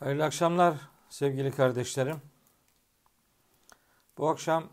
[0.00, 0.76] Hayırlı akşamlar
[1.08, 2.16] sevgili kardeşlerim.
[4.18, 4.68] Bu akşam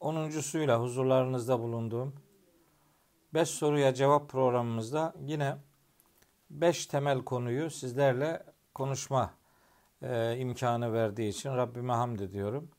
[0.00, 2.14] onuncusuyla huzurlarınızda bulunduğum
[3.34, 5.56] 5 soruya cevap programımızda yine
[6.50, 9.34] 5 temel konuyu sizlerle konuşma
[10.02, 12.70] e, imkanı verdiği için Rabbime hamd ediyorum.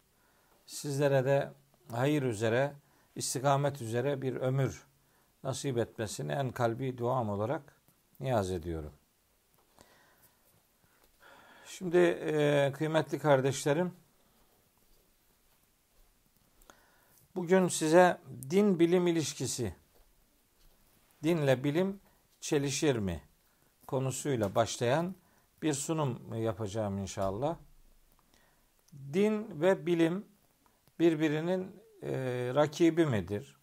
[0.65, 1.51] Sizlere de
[1.91, 2.73] hayır üzere,
[3.15, 4.87] istikamet üzere bir ömür
[5.43, 7.75] nasip etmesini en kalbi duam olarak
[8.19, 8.93] niyaz ediyorum.
[11.77, 13.93] Şimdi e, kıymetli kardeşlerim,
[17.35, 18.17] bugün size
[18.49, 19.75] din bilim ilişkisi,
[21.23, 21.99] dinle bilim
[22.39, 23.21] çelişir mi
[23.87, 25.15] konusuyla başlayan
[25.61, 27.57] bir sunum yapacağım inşallah.
[29.13, 30.25] Din ve bilim
[30.99, 32.11] birbirinin e,
[32.55, 33.57] rakibi midir?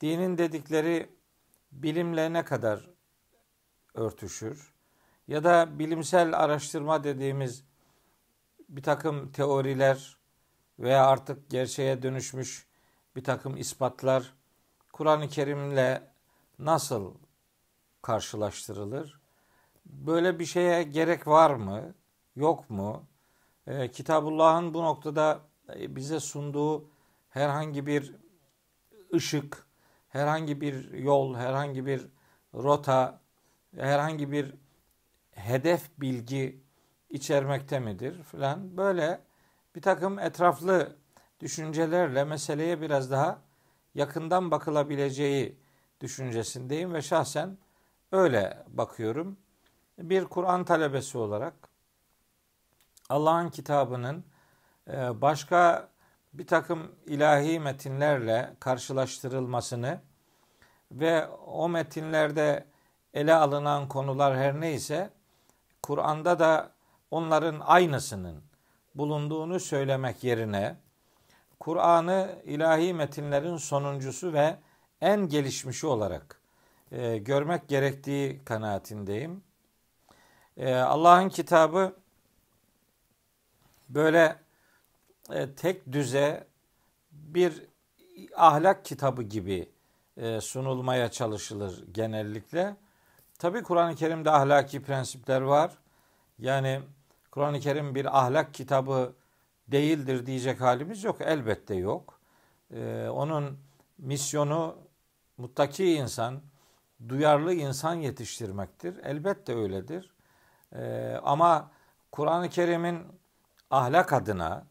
[0.00, 1.10] Dinin dedikleri
[1.72, 2.90] bilimle ne kadar
[3.94, 4.79] örtüşür?
[5.30, 7.64] Ya da bilimsel araştırma dediğimiz
[8.68, 10.16] bir takım teoriler
[10.78, 12.66] veya artık gerçeğe dönüşmüş
[13.16, 14.34] bir takım ispatlar
[14.92, 16.02] Kur'an-ı Kerim'le
[16.58, 17.14] nasıl
[18.02, 19.20] karşılaştırılır?
[19.86, 21.94] Böyle bir şeye gerek var mı?
[22.36, 23.04] Yok mu?
[23.66, 25.40] Ee, Kitabullah'ın bu noktada
[25.74, 26.90] e, bize sunduğu
[27.28, 28.14] herhangi bir
[29.14, 29.66] ışık,
[30.08, 32.06] herhangi bir yol, herhangi bir
[32.54, 33.20] rota,
[33.76, 34.54] herhangi bir
[35.44, 36.60] hedef bilgi
[37.10, 39.20] içermekte midir filan böyle
[39.76, 40.96] bir takım etraflı
[41.40, 43.38] düşüncelerle meseleye biraz daha
[43.94, 45.56] yakından bakılabileceği
[46.00, 47.58] düşüncesindeyim ve şahsen
[48.12, 49.36] öyle bakıyorum.
[49.98, 51.54] Bir Kur'an talebesi olarak
[53.08, 54.24] Allah'ın kitabının
[54.88, 55.88] e, başka
[56.32, 60.00] bir takım ilahi metinlerle karşılaştırılmasını
[60.92, 62.66] ve o metinlerde
[63.14, 65.10] ele alınan konular her neyse
[65.82, 66.72] Kur'an'da da
[67.10, 68.42] onların aynısının
[68.94, 70.76] bulunduğunu söylemek yerine
[71.60, 74.56] Kur'an'ı ilahi metinlerin sonuncusu ve
[75.00, 76.40] en gelişmişi olarak
[76.92, 79.42] e, görmek gerektiği kanaatindeyim.
[80.56, 81.96] E, Allah'ın kitabı
[83.88, 84.36] böyle
[85.30, 86.46] e, tek düze
[87.12, 87.62] bir
[88.36, 89.68] ahlak kitabı gibi
[90.16, 92.76] e, sunulmaya çalışılır genellikle.
[93.40, 95.72] Tabi Kur'an-ı Kerim'de ahlaki prensipler var.
[96.38, 96.80] Yani
[97.30, 99.12] Kur'an-ı Kerim bir ahlak kitabı
[99.68, 101.20] değildir diyecek halimiz yok.
[101.20, 102.20] Elbette yok.
[102.74, 103.58] Ee, onun
[103.98, 104.76] misyonu
[105.36, 106.40] muttaki insan,
[107.08, 108.96] duyarlı insan yetiştirmektir.
[109.04, 110.10] Elbette öyledir.
[110.74, 111.70] Ee, ama
[112.12, 113.06] Kur'an-ı Kerim'in
[113.70, 114.66] ahlak adına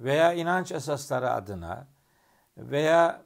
[0.00, 1.86] veya inanç esasları adına
[2.56, 3.22] veya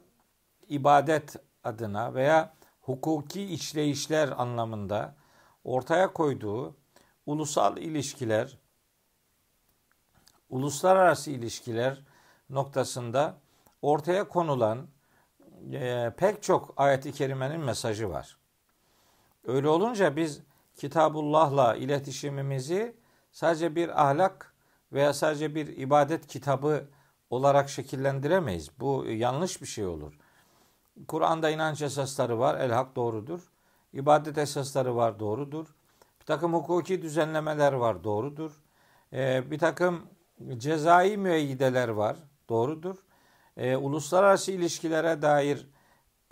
[0.67, 2.58] ibadet adına veya
[2.89, 5.15] hukuki işleyişler anlamında
[5.63, 6.75] ortaya koyduğu
[7.25, 8.57] ulusal ilişkiler,
[10.49, 12.01] uluslararası ilişkiler
[12.49, 13.37] noktasında
[13.81, 14.87] ortaya konulan
[15.71, 18.37] e, pek çok ayet-i kerimenin mesajı var.
[19.43, 20.41] Öyle olunca biz
[20.75, 22.95] Kitabullah'la iletişimimizi
[23.31, 24.53] sadece bir ahlak
[24.91, 26.89] veya sadece bir ibadet kitabı
[27.29, 28.79] olarak şekillendiremeyiz.
[28.79, 30.13] Bu yanlış bir şey olur.
[31.07, 32.59] Kur'an'da inanç esasları var.
[32.59, 33.51] El hak doğrudur.
[33.93, 35.19] İbadet esasları var.
[35.19, 35.75] Doğrudur.
[36.21, 38.03] Bir takım hukuki düzenlemeler var.
[38.03, 38.51] Doğrudur.
[39.13, 40.01] Ee, bir takım
[40.57, 42.17] cezai müeyyideler var.
[42.49, 42.95] Doğrudur.
[43.57, 45.67] Ee, uluslararası ilişkilere dair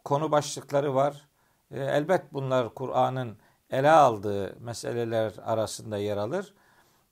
[0.05, 1.28] konu başlıkları var.
[1.72, 3.38] Ee, elbet bunlar Kur'an'ın
[3.69, 6.53] ele aldığı meseleler arasında yer alır.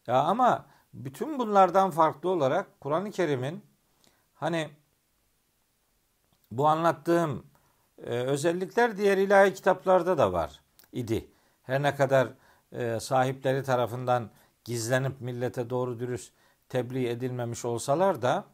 [0.07, 3.65] Ya ama bütün bunlardan farklı olarak Kur'an-ı Kerim'in
[4.33, 4.69] hani
[6.51, 7.45] bu anlattığım
[7.97, 10.61] e, özellikler diğer ilahi kitaplarda da var
[10.91, 11.27] idi.
[11.63, 12.27] Her ne kadar
[12.71, 14.29] e, sahipleri tarafından
[14.63, 16.33] gizlenip millete doğru dürüst
[16.69, 18.45] tebliğ edilmemiş olsalar da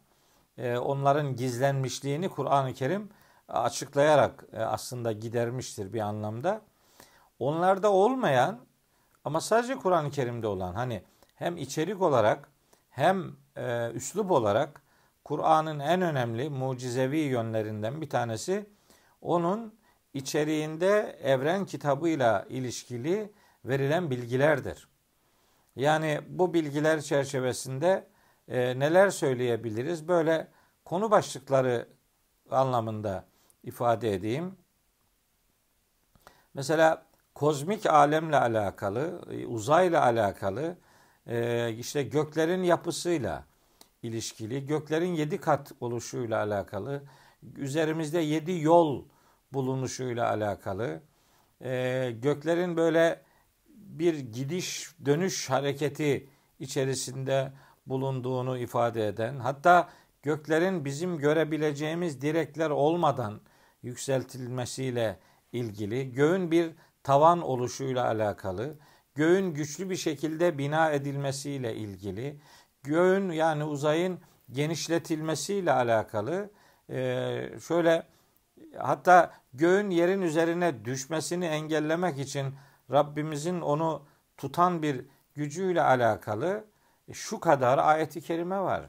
[0.58, 3.10] e, onların gizlenmişliğini Kur'an-ı Kerim
[3.48, 6.60] açıklayarak e, aslında gidermiştir bir anlamda.
[7.38, 8.58] Onlarda olmayan
[9.24, 11.02] ama sadece Kur'an-ı Kerim'de olan hani
[11.34, 12.48] hem içerik olarak
[12.90, 14.81] hem e, üslup olarak
[15.24, 18.66] Kur'an'ın en önemli mucizevi yönlerinden bir tanesi
[19.20, 19.74] onun
[20.14, 23.32] içeriğinde evren kitabıyla ilişkili
[23.64, 24.88] verilen bilgilerdir.
[25.76, 28.06] Yani bu bilgiler çerçevesinde
[28.48, 30.08] e, neler söyleyebiliriz?
[30.08, 30.48] Böyle
[30.84, 31.88] konu başlıkları
[32.50, 33.24] anlamında
[33.62, 34.56] ifade edeyim.
[36.54, 40.76] Mesela kozmik alemle alakalı, e, uzayla alakalı,
[41.26, 43.44] e, işte göklerin yapısıyla,
[44.02, 47.02] ilişkili, göklerin yedi kat oluşuyla alakalı,
[47.56, 49.04] üzerimizde yedi yol
[49.52, 51.02] bulunuşuyla alakalı,
[51.60, 53.22] e, göklerin böyle
[53.68, 56.28] bir gidiş dönüş hareketi
[56.60, 57.52] içerisinde
[57.86, 59.88] bulunduğunu ifade eden hatta
[60.22, 63.40] göklerin bizim görebileceğimiz direkler olmadan
[63.82, 65.18] yükseltilmesiyle
[65.52, 66.70] ilgili, göğün bir
[67.02, 68.78] tavan oluşuyla alakalı,
[69.14, 72.40] göğün güçlü bir şekilde bina edilmesiyle ilgili,
[72.82, 74.20] göğün yani uzayın
[74.50, 76.50] genişletilmesiyle alakalı
[76.90, 78.06] e, şöyle
[78.78, 82.54] hatta göğün yerin üzerine düşmesini engellemek için
[82.90, 84.02] Rabbimizin onu
[84.36, 86.64] tutan bir gücüyle alakalı
[87.12, 88.82] şu kadar ayeti kerime var.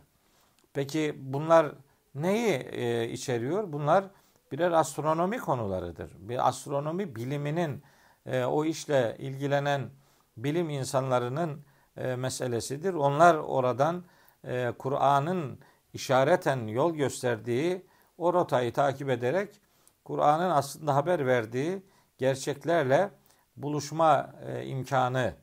[0.74, 1.72] Peki bunlar
[2.16, 3.74] neyi e, içeriyor?
[3.74, 4.06] Bunlar
[4.52, 6.12] birer astronomi konularıdır.
[6.20, 7.84] Bir astronomi biliminin
[8.26, 9.90] e, o işle ilgilenen
[10.38, 11.66] bilim insanlarının
[11.98, 12.94] e, meselesidir.
[12.94, 14.04] Onlar oradan
[14.48, 15.60] e, Kur'an'ın
[15.94, 17.86] işareten yol gösterdiği
[18.18, 19.62] o rotayı takip ederek
[20.04, 21.84] Kur'an'ın aslında haber verdiği
[22.18, 23.10] gerçeklerle
[23.58, 25.34] buluşma e, imkanı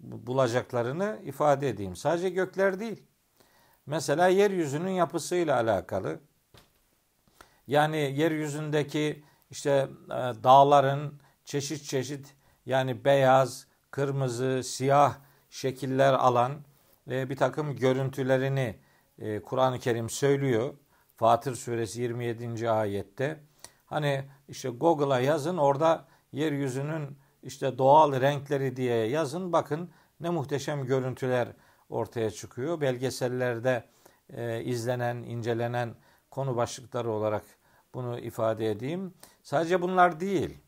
[0.00, 1.96] bulacaklarını ifade edeyim.
[1.96, 3.02] Sadece gökler değil.
[3.86, 6.20] Mesela yeryüzünün yapısıyla alakalı.
[7.66, 9.88] Yani yeryüzündeki işte
[10.44, 12.34] dağların çeşit çeşit
[12.66, 15.14] yani beyaz, kırmızı, siyah
[15.54, 16.52] şekiller alan
[17.08, 18.76] ve bir takım görüntülerini
[19.18, 20.74] e, Kur'an-ı Kerim söylüyor.
[21.16, 22.70] Fatır suresi 27.
[22.70, 23.40] ayette.
[23.86, 29.90] Hani işte Google'a yazın orada yeryüzünün işte doğal renkleri diye yazın bakın
[30.20, 31.48] ne muhteşem görüntüler
[31.88, 32.80] ortaya çıkıyor.
[32.80, 33.84] Belgesellerde
[34.30, 35.94] e, izlenen, incelenen
[36.30, 37.44] konu başlıkları olarak
[37.94, 39.14] bunu ifade edeyim.
[39.42, 40.58] Sadece bunlar değil.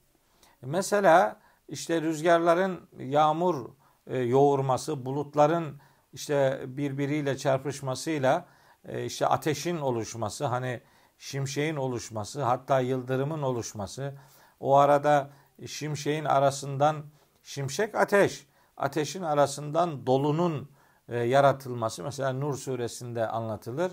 [0.63, 5.81] Mesela işte rüzgarların yağmur e, yoğurması, bulutların
[6.13, 8.47] işte birbiriyle çarpışmasıyla
[8.89, 10.81] e, işte ateşin oluşması, hani
[11.19, 14.15] şimşeğin oluşması, hatta yıldırımın oluşması,
[14.61, 15.31] o arada
[15.67, 17.05] şimşeğin arasından
[17.43, 20.71] şimşek ateş, ateşin arasından dolunun
[21.09, 23.93] e, yaratılması mesela Nur suresinde anlatılır.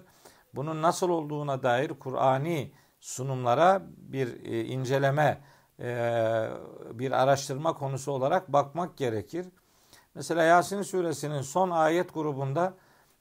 [0.53, 5.41] Bunun nasıl olduğuna dair Kur'ani sunumlara bir e, inceleme,
[5.79, 6.49] e,
[6.93, 9.45] bir araştırma konusu olarak bakmak gerekir.
[10.15, 12.73] Mesela Yasin suresinin son ayet grubunda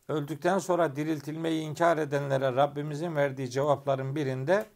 [0.08, 4.66] öldükten sonra diriltilmeyi inkar edenlere Rabbimizin verdiği cevapların birinde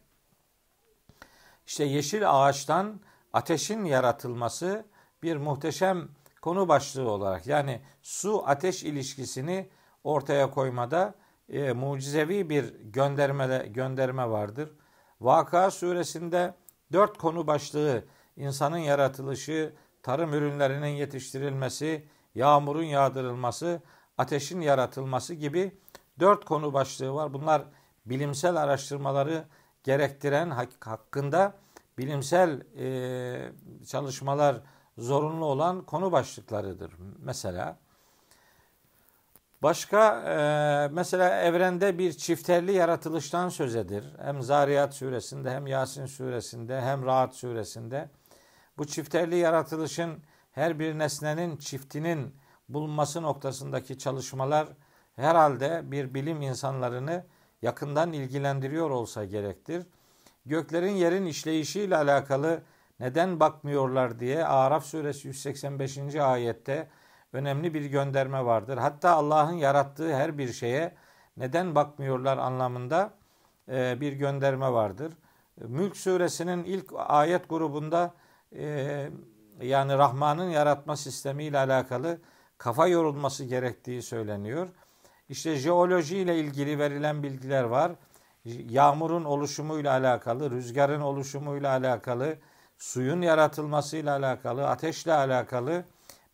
[1.67, 2.99] işte yeşil ağaçtan
[3.33, 4.85] ateşin yaratılması
[5.23, 6.09] bir muhteşem
[6.41, 9.69] konu başlığı olarak yani su ateş ilişkisini
[10.03, 11.15] ortaya koymada
[11.49, 14.69] e, mucizevi bir gönderme gönderme vardır.
[15.21, 16.53] Vaka suresinde
[16.91, 18.03] dört konu başlığı
[18.37, 19.73] insanın yaratılışı,
[20.07, 23.81] tarım ürünlerinin yetiştirilmesi, yağmurun yağdırılması,
[24.17, 25.71] ateşin yaratılması gibi
[26.19, 27.33] dört konu başlığı var.
[27.33, 27.61] Bunlar
[28.05, 29.43] bilimsel araştırmaları
[29.83, 30.49] gerektiren
[30.79, 31.53] hakkında
[31.97, 33.51] bilimsel e,
[33.87, 34.55] çalışmalar
[34.97, 36.91] zorunlu olan konu başlıklarıdır.
[37.19, 37.77] Mesela
[39.63, 40.35] başka e,
[40.93, 44.05] mesela evrende bir çifterli yaratılıştan söz edir.
[44.21, 48.09] Hem Zariyat suresinde hem Yasin suresinde hem Rahat suresinde.
[48.77, 52.35] Bu çifterli yaratılışın her bir nesnenin çiftinin
[52.69, 54.67] bulunması noktasındaki çalışmalar
[55.15, 57.25] herhalde bir bilim insanlarını
[57.61, 59.85] yakından ilgilendiriyor olsa gerektir.
[60.45, 62.61] Göklerin yerin işleyişiyle alakalı
[62.99, 66.15] neden bakmıyorlar diye Araf suresi 185.
[66.15, 66.87] ayette
[67.33, 68.77] önemli bir gönderme vardır.
[68.77, 70.95] Hatta Allah'ın yarattığı her bir şeye
[71.37, 73.13] neden bakmıyorlar anlamında
[73.69, 75.13] e, bir gönderme vardır.
[75.57, 78.13] Mülk suresinin ilk ayet grubunda
[78.55, 79.09] e,
[79.61, 82.17] yani Rahman'ın yaratma sistemiyle alakalı
[82.57, 84.67] kafa yorulması gerektiği söyleniyor.
[85.29, 87.91] İşte jeoloji ile ilgili verilen bilgiler var.
[88.45, 92.35] Yağmurun oluşumuyla alakalı, rüzgarın oluşumuyla alakalı,
[92.77, 95.83] suyun yaratılmasıyla alakalı, ateşle alakalı,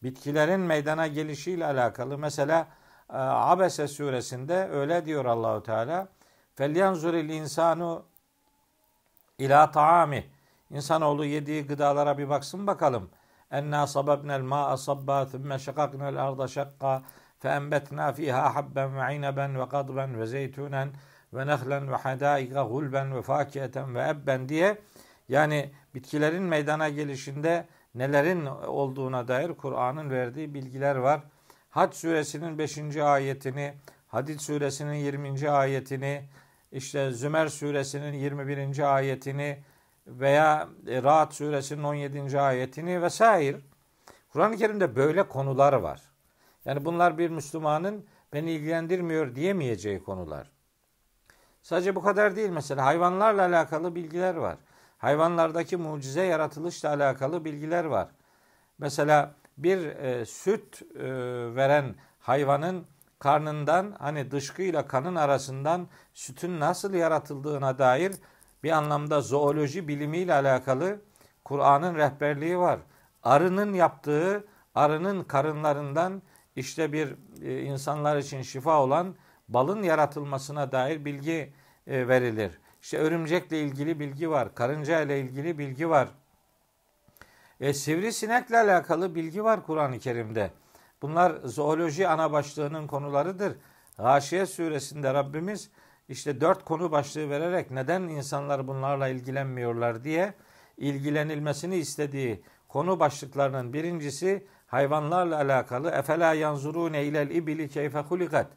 [0.03, 2.17] bitkilerin meydana gelişiyle alakalı.
[2.17, 2.67] Mesela
[3.09, 6.07] e, Abese suresinde öyle diyor Allahu Teala.
[6.55, 8.05] Felyanzuril insanu
[9.39, 10.29] ila taami.
[10.72, 13.10] İnsanoğlu yediği gıdalara bir baksın bakalım.
[13.50, 17.02] Enna sababnel ma'a sabba thumma şakaknel arda şakka
[17.42, 20.88] فأنبتنا فيها حبا وعنبا وقضبا وزيتونا
[21.34, 24.78] ve nehlen ve hadaika gulben ve fakiyeten ve ebben diye
[25.28, 31.20] yani bitkilerin meydana gelişinde nelerin olduğuna dair Kur'an'ın verdiği bilgiler var.
[31.70, 32.96] Hac suresinin 5.
[32.96, 33.74] ayetini,
[34.08, 35.50] Hadid suresinin 20.
[35.50, 36.24] ayetini,
[36.72, 38.96] işte Zümer suresinin 21.
[38.96, 39.58] ayetini
[40.07, 42.39] veya Rahat suresinin 17.
[42.39, 43.57] ayetini vesaire.
[44.29, 46.01] Kur'an-ı Kerim'de böyle konular var.
[46.65, 50.51] Yani bunlar bir Müslümanın beni ilgilendirmiyor diyemeyeceği konular.
[51.61, 54.57] Sadece bu kadar değil mesela hayvanlarla alakalı bilgiler var.
[54.97, 58.07] Hayvanlardaki mucize yaratılışla alakalı bilgiler var.
[58.77, 61.05] Mesela bir e, süt e,
[61.55, 62.85] veren hayvanın
[63.19, 68.15] karnından hani dışkıyla kanın arasından sütün nasıl yaratıldığına dair
[68.63, 71.01] bir anlamda zooloji bilimiyle alakalı
[71.43, 72.79] Kur'an'ın rehberliği var.
[73.23, 76.21] Arının yaptığı arının karınlarından
[76.55, 79.15] işte bir e, insanlar için şifa olan
[79.47, 81.53] balın yaratılmasına dair bilgi
[81.87, 82.59] e, verilir.
[82.81, 86.07] İşte örümcekle ilgili bilgi var, karınca ile ilgili bilgi var.
[87.59, 90.51] E, sivrisinekle alakalı bilgi var Kur'an-ı Kerim'de.
[91.01, 93.57] Bunlar zooloji ana başlığının konularıdır.
[93.97, 95.69] Gâşiye suresinde Rabbimiz
[96.09, 100.33] işte dört konu başlığı vererek neden insanlar bunlarla ilgilenmiyorlar diye
[100.77, 105.89] ilgilenilmesini istediği konu başlıklarının birincisi hayvanlarla alakalı.
[105.89, 108.47] Efela yanzurune ilel ibili keyfe hulikat.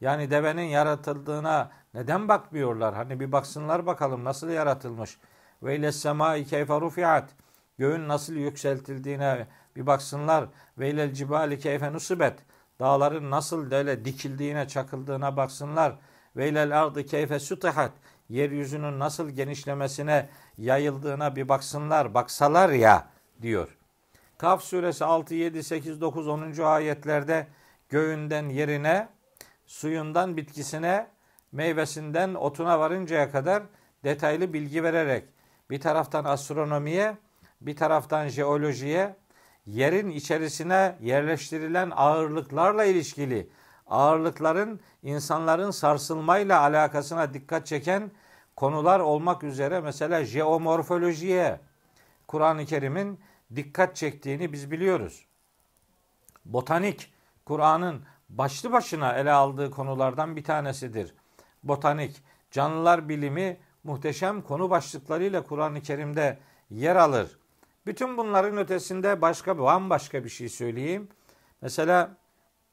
[0.00, 2.94] Yani devenin yaratıldığına neden bakmıyorlar?
[2.94, 5.18] Hani bir baksınlar bakalım nasıl yaratılmış.
[5.62, 7.30] Ve ile semai keyfe rufiat.
[7.78, 10.48] Göğün nasıl yükseltildiğine bir baksınlar.
[10.78, 12.34] Ve ile cibali keyfe nusibet.
[12.80, 15.98] Dağların nasıl böyle dikildiğine, çakıldığına baksınlar.
[16.38, 17.92] Ve ile ardı keyfe sutihat.
[18.28, 20.28] Yeryüzünün nasıl genişlemesine,
[20.58, 23.08] yayıldığına bir baksınlar, baksalar ya
[23.42, 23.78] diyor.
[24.38, 26.62] Kaf suresi 6, 7, 8, 9, 10.
[26.62, 27.46] ayetlerde
[27.88, 29.08] göğünden yerine,
[29.66, 31.06] suyundan bitkisine,
[31.52, 33.62] meyvesinden otuna varıncaya kadar
[34.04, 35.24] detaylı bilgi vererek
[35.70, 37.16] bir taraftan astronomiye,
[37.60, 39.16] bir taraftan jeolojiye,
[39.66, 43.48] yerin içerisine yerleştirilen ağırlıklarla ilişkili
[43.88, 48.10] ağırlıkların insanların sarsılmayla alakasına dikkat çeken
[48.56, 51.60] konular olmak üzere mesela jeomorfolojiye
[52.28, 53.20] Kur'an-ı Kerim'in
[53.56, 55.26] dikkat çektiğini biz biliyoruz.
[56.44, 57.12] Botanik
[57.44, 61.14] Kur'an'ın başlı başına ele aldığı konulardan bir tanesidir.
[61.62, 66.38] Botanik, canlılar bilimi muhteşem konu başlıklarıyla Kur'an-ı Kerim'de
[66.70, 67.38] yer alır.
[67.86, 71.08] Bütün bunların ötesinde başka bambaşka bir şey söyleyeyim.
[71.60, 72.16] Mesela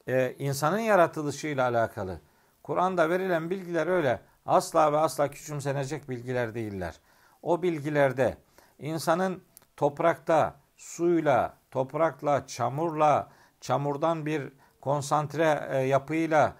[0.06, 2.20] e, insanın yaratılışıyla alakalı.
[2.62, 6.94] Kur'an'da verilen bilgiler öyle asla ve asla küçümsenecek bilgiler değiller.
[7.42, 8.36] O bilgilerde
[8.78, 9.42] insanın
[9.76, 13.28] toprakta suyla, toprakla, çamurla,
[13.60, 16.56] çamurdan bir konsantre e, yapıyla,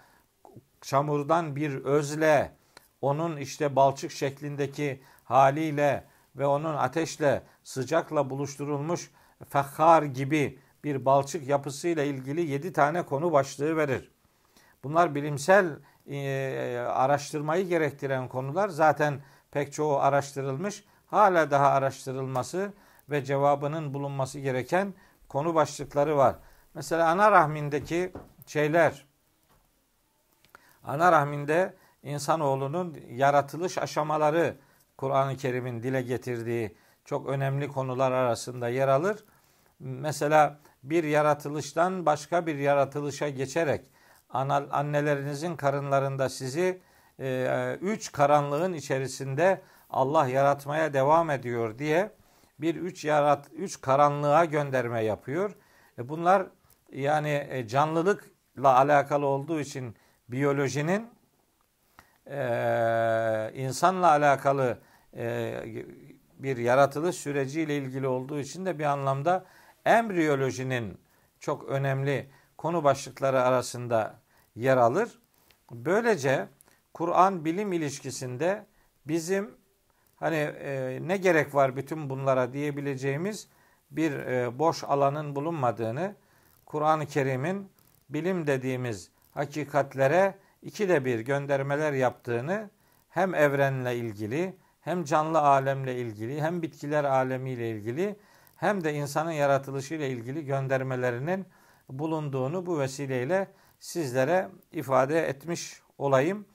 [0.81, 2.53] çamurdan bir özle,
[3.00, 6.05] onun işte balçık şeklindeki haliyle
[6.37, 9.11] ve onun ateşle, sıcakla buluşturulmuş
[9.49, 14.11] fekhar gibi bir balçık yapısıyla ilgili yedi tane konu başlığı verir.
[14.85, 15.78] Bunlar bilimsel
[16.11, 18.69] e, araştırmayı gerektiren konular.
[18.69, 20.85] Zaten pek çoğu araştırılmış.
[21.07, 22.73] Hala daha araştırılması
[23.11, 24.95] ve cevabının bulunması gereken
[25.28, 26.37] konu başlıkları var.
[26.75, 28.12] Mesela ana rahmindeki
[28.47, 29.07] şeyler,
[30.85, 34.57] ana rahminde insanoğlunun yaratılış aşamaları
[34.97, 39.25] Kur'an-ı Kerim'in dile getirdiği çok önemli konular arasında yer alır.
[39.81, 40.59] Mesela
[40.90, 43.90] bir yaratılıştan başka bir yaratılışa geçerek
[44.31, 46.81] annelerinizin karınlarında sizi
[47.21, 52.11] e, üç karanlığın içerisinde Allah yaratmaya devam ediyor diye
[52.59, 55.57] bir üç yarat üç karanlığa gönderme yapıyor.
[55.99, 56.47] E bunlar
[56.93, 59.97] yani e, canlılıkla alakalı olduğu için
[60.28, 61.11] biyolojinin
[62.26, 62.38] e,
[63.55, 64.78] insanla alakalı
[65.16, 65.55] e,
[66.38, 69.45] bir yaratılış süreciyle ilgili olduğu için de bir anlamda
[69.87, 70.99] embriyolojinin
[71.40, 74.21] çok önemli konu başlıkları arasında
[74.55, 75.19] yer alır.
[75.71, 76.49] Böylece
[76.95, 78.66] Kur'an bilim ilişkisinde
[79.07, 79.50] bizim
[80.16, 83.49] hani e, ne gerek var bütün bunlara diyebileceğimiz
[83.90, 86.14] bir e, boş alanın bulunmadığını,
[86.66, 87.71] Kur'an-ı Kerim'in
[88.09, 92.71] bilim dediğimiz hakikatlere iki de bir göndermeler yaptığını
[93.09, 98.16] hem evrenle ilgili hem canlı alemle ilgili hem bitkiler alemiyle ilgili
[98.57, 101.47] hem de insanın yaratılışıyla ilgili göndermelerinin
[101.89, 103.49] bulunduğunu bu vesileyle
[103.81, 106.47] sizlere ifade etmiş olayım.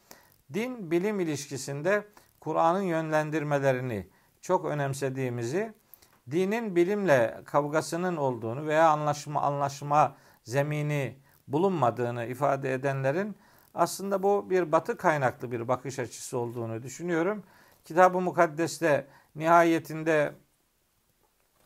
[0.53, 2.07] Din bilim ilişkisinde
[2.39, 4.07] Kur'an'ın yönlendirmelerini
[4.41, 5.73] çok önemsediğimizi,
[6.31, 11.17] dinin bilimle kavgasının olduğunu veya anlaşma anlaşma zemini
[11.47, 13.35] bulunmadığını ifade edenlerin
[13.73, 17.43] aslında bu bir batı kaynaklı bir bakış açısı olduğunu düşünüyorum.
[17.85, 20.33] Kitab-ı Mukaddes'te nihayetinde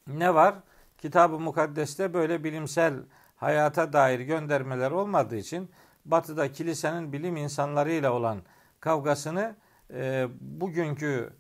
[0.08, 0.56] ne var?
[0.98, 2.94] Kitab-ı Mukaddes'te böyle bilimsel
[3.36, 5.70] hayata dair göndermeler olmadığı için
[6.06, 8.42] Batı'da kilisenin bilim insanlarıyla olan
[8.80, 9.56] kavgasını
[9.94, 11.34] e, bugünkü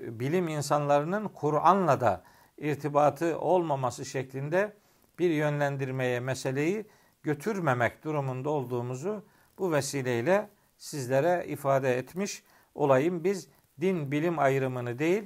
[0.00, 2.22] bilim insanlarının Kur'an'la da
[2.58, 4.76] irtibatı olmaması şeklinde
[5.18, 6.86] bir yönlendirmeye meseleyi
[7.22, 9.24] götürmemek durumunda olduğumuzu
[9.58, 10.48] bu vesileyle
[10.78, 12.42] sizlere ifade etmiş
[12.74, 13.24] olayım.
[13.24, 13.48] Biz
[13.80, 15.22] din bilim ayrımını değil,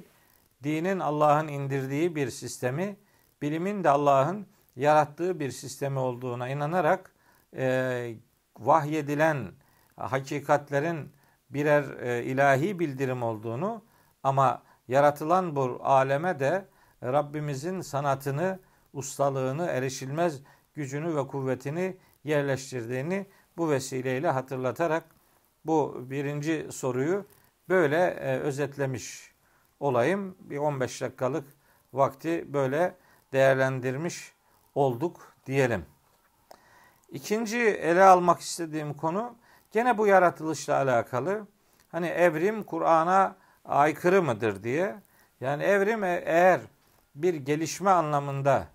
[0.65, 2.97] dinin Allah'ın indirdiği bir sistemi,
[3.41, 7.15] bilimin de Allah'ın yarattığı bir sistemi olduğuna inanarak
[7.55, 8.15] e,
[8.59, 9.51] vahyedilen
[9.95, 11.11] hakikatlerin
[11.49, 13.83] birer e, ilahi bildirim olduğunu
[14.23, 16.65] ama yaratılan bu aleme de
[17.03, 18.59] Rabbimizin sanatını,
[18.93, 20.41] ustalığını, erişilmez
[20.73, 23.25] gücünü ve kuvvetini yerleştirdiğini
[23.57, 25.03] bu vesileyle hatırlatarak
[25.65, 27.25] bu birinci soruyu
[27.69, 29.34] böyle e, özetlemiş
[29.79, 30.35] olayım.
[30.39, 31.47] Bir 15 dakikalık
[31.93, 32.95] vakti böyle
[33.33, 34.33] değerlendirmiş
[34.75, 35.85] olduk diyelim.
[37.11, 39.35] İkinci ele almak istediğim konu
[39.71, 41.47] gene bu yaratılışla alakalı.
[41.91, 44.95] Hani evrim Kur'an'a aykırı mıdır diye.
[45.41, 46.61] Yani evrim e, eğer
[47.15, 48.67] bir gelişme anlamında,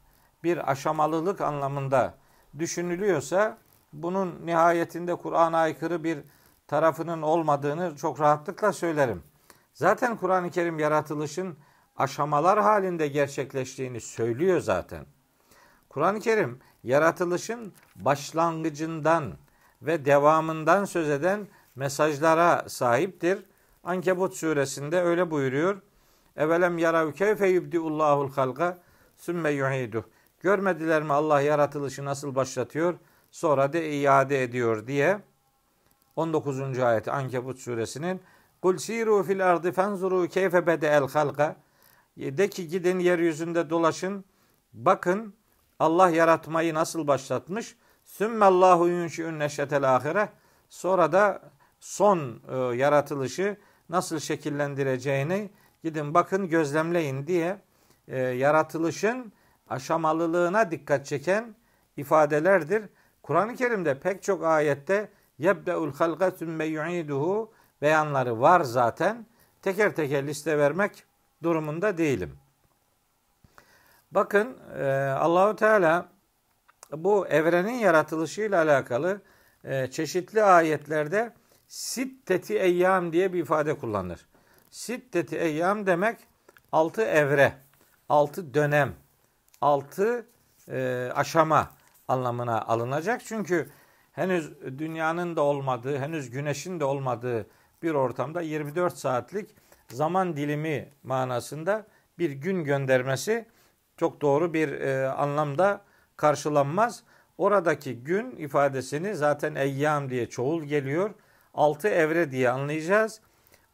[0.45, 2.15] bir aşamalılık anlamında
[2.59, 3.59] düşünülüyorsa
[3.93, 6.19] bunun nihayetinde Kur'an'a aykırı bir
[6.67, 9.23] tarafının olmadığını çok rahatlıkla söylerim.
[9.81, 11.57] Zaten Kur'an-ı Kerim yaratılışın
[11.97, 15.07] aşamalar halinde gerçekleştiğini söylüyor zaten.
[15.89, 19.33] Kur'an-ı Kerim yaratılışın başlangıcından
[19.83, 23.45] ve devamından söz eden mesajlara sahiptir.
[23.85, 25.83] Ankebut suresinde öyle buyuruyor.
[26.37, 28.79] Evelem yarav keyfe yubdiullahul halqa
[29.17, 30.03] sümme yu'iduh.
[30.41, 32.95] Görmediler mi Allah yaratılışı nasıl başlatıyor
[33.31, 35.21] sonra da iade ediyor diye
[36.17, 36.79] 19.
[36.79, 38.21] ayet Ankebut suresinin
[38.63, 41.57] Kul siru fil ardı fenzuru keyfe bede'el halqa
[42.17, 44.25] de ki gidin yeryüzünde dolaşın.
[44.73, 45.35] Bakın
[45.79, 47.77] Allah yaratmayı nasıl başlatmış?
[48.05, 50.29] Sümmellahu yunşi'ün neşetel ahire
[50.69, 51.43] sonra da
[51.81, 53.57] son e, yaratılışı
[53.89, 55.51] nasıl şekillendireceğini
[55.85, 57.59] gidin bakın gözlemleyin diye
[58.09, 59.33] e, yaratılışın
[59.69, 61.55] aşamalılığına dikkat çeken
[61.97, 62.85] ifadelerdir.
[63.23, 67.53] Kur'an-ı Kerim'de pek çok ayette yebdeul halqa sümme yu'iduhu
[67.83, 69.27] beyanları var zaten.
[69.63, 71.05] Teker teker liste vermek
[71.43, 72.39] durumunda değilim.
[74.11, 74.85] Bakın e,
[75.19, 76.09] Allahu Teala
[76.93, 79.21] bu evrenin yaratılışıyla alakalı
[79.65, 81.33] e, çeşitli ayetlerde
[81.69, 84.27] sitteti eyyam diye bir ifade kullanır.
[84.71, 86.19] Sitteti eyyam demek
[86.73, 87.53] altı evre,
[88.09, 88.95] altı dönem,
[89.61, 90.27] altı
[90.69, 91.71] e, aşama
[92.09, 93.25] anlamına alınacak.
[93.25, 93.71] Çünkü
[94.13, 97.47] henüz dünyanın da olmadığı, henüz güneşin de olmadığı
[97.83, 99.51] bir ortamda 24 saatlik
[99.89, 101.87] zaman dilimi manasında
[102.19, 103.47] bir gün göndermesi
[103.97, 105.81] çok doğru bir e, anlamda
[106.17, 107.03] karşılanmaz.
[107.39, 111.11] Oradaki gün ifadesini zaten eyyam diye çoğul geliyor.
[111.55, 113.21] Altı evre diye anlayacağız.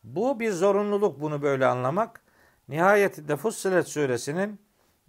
[0.04, 2.20] Bu bir zorunluluk bunu böyle anlamak.
[2.68, 4.60] Nihayetinde Fussilet suresinin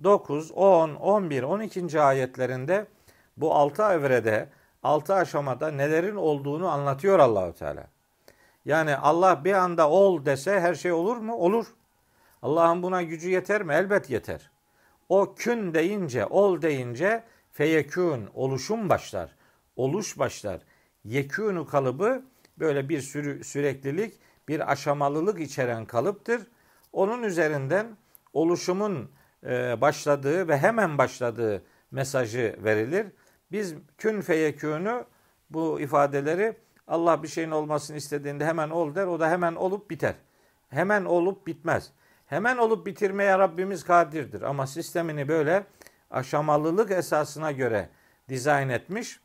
[0.04, 2.02] 9, 10, 11, 12.
[2.02, 2.88] ayetlerinde
[3.38, 4.50] bu altı evrede,
[4.84, 7.88] altı aşamada nelerin olduğunu anlatıyor Allahu Teala.
[8.68, 11.36] Yani Allah bir anda ol dese her şey olur mu?
[11.36, 11.68] Olur.
[12.42, 13.74] Allah'ın buna gücü yeter mi?
[13.74, 14.52] Elbet yeter.
[15.10, 19.36] O kün deyince, ol deyince feyekün, oluşum başlar.
[19.76, 20.62] Oluş başlar.
[21.04, 22.26] Yekûnu kalıbı
[22.60, 24.14] böyle bir sürü, süreklilik,
[24.48, 26.48] bir aşamalılık içeren kalıptır.
[26.94, 27.88] Onun üzerinden
[28.34, 29.12] oluşumun
[29.44, 33.08] e, başladığı ve hemen başladığı mesajı verilir.
[33.52, 35.06] Biz kün feyekûnü
[35.50, 36.56] bu ifadeleri
[36.88, 39.08] Allah bir şeyin olmasını istediğinde hemen ol der.
[39.08, 40.16] O da hemen olup biter.
[40.70, 41.92] Hemen olup bitmez.
[42.26, 44.42] Hemen olup bitirmeye Rabbimiz kadirdir.
[44.42, 45.64] Ama sistemini böyle
[46.12, 47.90] aşamalılık esasına göre
[48.30, 49.20] dizayn etmiş.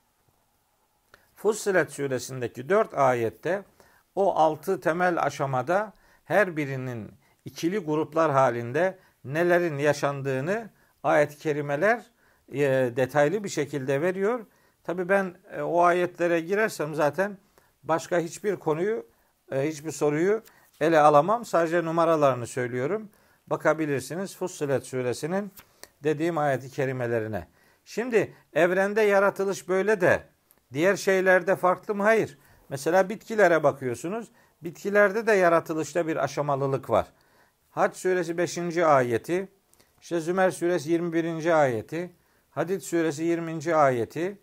[1.34, 3.62] Fussilet suresindeki dört ayette
[4.14, 5.92] o altı temel aşamada
[6.24, 7.10] her birinin
[7.44, 10.70] ikili gruplar halinde nelerin yaşandığını
[11.02, 12.02] ayet-i kerimeler
[12.52, 12.60] e,
[12.96, 14.46] detaylı bir şekilde veriyor.
[14.84, 17.38] Tabi ben e, o ayetlere girersem zaten
[17.82, 19.06] başka hiçbir konuyu,
[19.52, 20.42] e, hiçbir soruyu
[20.80, 21.44] ele alamam.
[21.44, 23.10] Sadece numaralarını söylüyorum.
[23.46, 25.52] Bakabilirsiniz Fussilet suresinin
[26.02, 27.48] dediğim ayeti kerimelerine.
[27.84, 30.22] Şimdi evrende yaratılış böyle de
[30.72, 32.02] diğer şeylerde farklı mı?
[32.02, 32.38] Hayır.
[32.68, 34.28] Mesela bitkilere bakıyorsunuz.
[34.62, 37.06] Bitkilerde de yaratılışta bir aşamalılık var.
[37.70, 38.78] Hac suresi 5.
[38.78, 39.48] ayeti,
[40.00, 41.60] işte Zümer suresi 21.
[41.60, 42.10] ayeti,
[42.50, 43.74] Hadid suresi 20.
[43.74, 44.38] ayeti,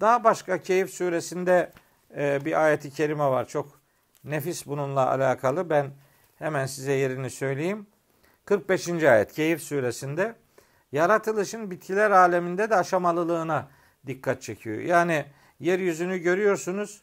[0.00, 1.72] daha başka Keyif suresinde
[2.16, 3.48] bir ayeti kerime var.
[3.48, 3.80] Çok
[4.24, 5.70] nefis bununla alakalı.
[5.70, 5.90] Ben
[6.38, 7.86] hemen size yerini söyleyeyim.
[8.44, 8.88] 45.
[8.88, 10.34] ayet Keyif suresinde
[10.92, 13.68] yaratılışın bitkiler aleminde de aşamalılığına
[14.06, 14.78] dikkat çekiyor.
[14.78, 15.24] Yani
[15.60, 17.02] yeryüzünü görüyorsunuz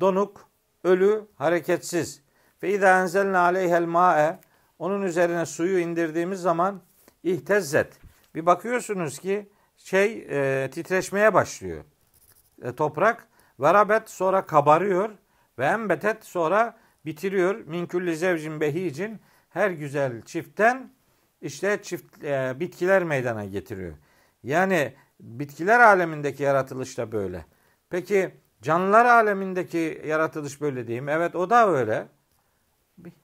[0.00, 0.48] donuk,
[0.84, 2.22] ölü, hareketsiz.
[2.62, 4.38] Ve izâ enzelnâ aleyhel mâe
[4.78, 6.80] onun üzerine suyu indirdiğimiz zaman
[7.22, 7.92] ihtezzet.
[8.34, 11.84] Bir bakıyorsunuz ki şey e, titreşmeye başlıyor.
[12.62, 13.28] E, toprak
[13.60, 15.10] verabet sonra kabarıyor
[15.58, 17.54] ve embetet sonra bitiriyor.
[17.54, 19.20] Minkülli zevcin behicin
[19.50, 20.90] her güzel çiftten
[21.42, 23.94] işte çift e, bitkiler meydana getiriyor.
[24.42, 27.44] Yani Bitkiler alemindeki yaratılış da böyle.
[27.90, 28.30] Peki
[28.62, 31.10] canlılar alemindeki yaratılış böyle mi?
[31.10, 32.08] Evet o da öyle.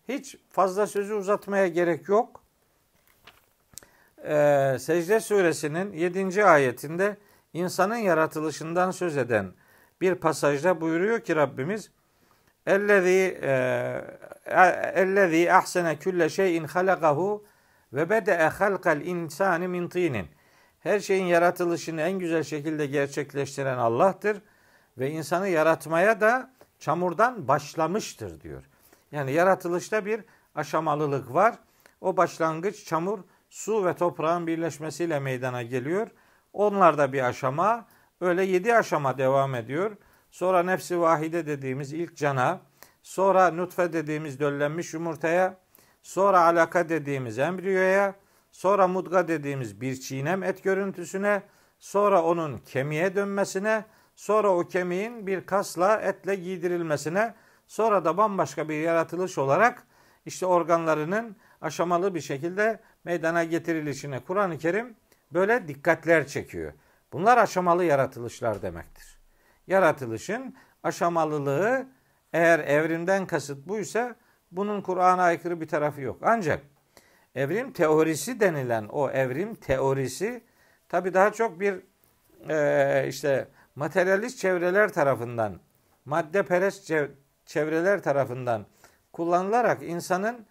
[0.09, 2.43] Hiç fazla sözü uzatmaya gerek yok.
[4.25, 6.45] Ee, Secde suresinin 7.
[6.45, 7.17] ayetinde
[7.53, 9.53] insanın yaratılışından söz eden
[10.01, 11.91] bir pasajda buyuruyor ki Rabbimiz
[12.67, 13.51] Ellezî e,
[14.95, 17.45] ellezî ahsene külle şeyin halakahu
[17.93, 20.27] ve bede'e halkal insani min tinin.
[20.81, 24.43] Her şeyin yaratılışını en güzel şekilde gerçekleştiren Allah'tır
[24.99, 28.65] ve insanı yaratmaya da çamurdan başlamıştır diyor.
[29.13, 30.21] Yani yaratılışta bir
[30.55, 31.55] aşamalılık var.
[32.01, 33.19] O başlangıç çamur,
[33.51, 36.09] su ve toprağın birleşmesiyle meydana geliyor.
[36.53, 37.87] Onlar da bir aşama.
[38.21, 39.97] Öyle yedi aşama devam ediyor.
[40.31, 42.61] Sonra nefsi vahide dediğimiz ilk cana,
[43.03, 45.59] sonra nutfe dediğimiz döllenmiş yumurtaya,
[46.03, 48.15] sonra alaka dediğimiz embriyoya,
[48.53, 51.43] sonra mudga dediğimiz bir çiğnem et görüntüsüne,
[51.79, 57.35] sonra onun kemiğe dönmesine, sonra o kemiğin bir kasla etle giydirilmesine,
[57.67, 59.83] sonra da bambaşka bir yaratılış olarak
[60.27, 64.97] işte organlarının aşamalı bir şekilde meydana getirilişine Kur'an-ı Kerim
[65.33, 66.73] böyle dikkatler çekiyor.
[67.17, 69.19] Bunlar aşamalı yaratılışlar demektir.
[69.67, 71.87] Yaratılışın aşamalılığı
[72.33, 74.17] eğer evrimden kasıt buysa
[74.53, 76.19] bunun Kur'an'a aykırı bir tarafı yok.
[76.23, 76.61] Ancak
[77.35, 80.45] evrim teorisi denilen o evrim teorisi
[80.89, 81.75] tabi daha çok bir
[82.49, 85.61] e, işte materyalist çevreler tarafından
[86.05, 86.93] madde perest
[87.47, 88.67] çevreler tarafından
[89.13, 90.47] kullanılarak insanın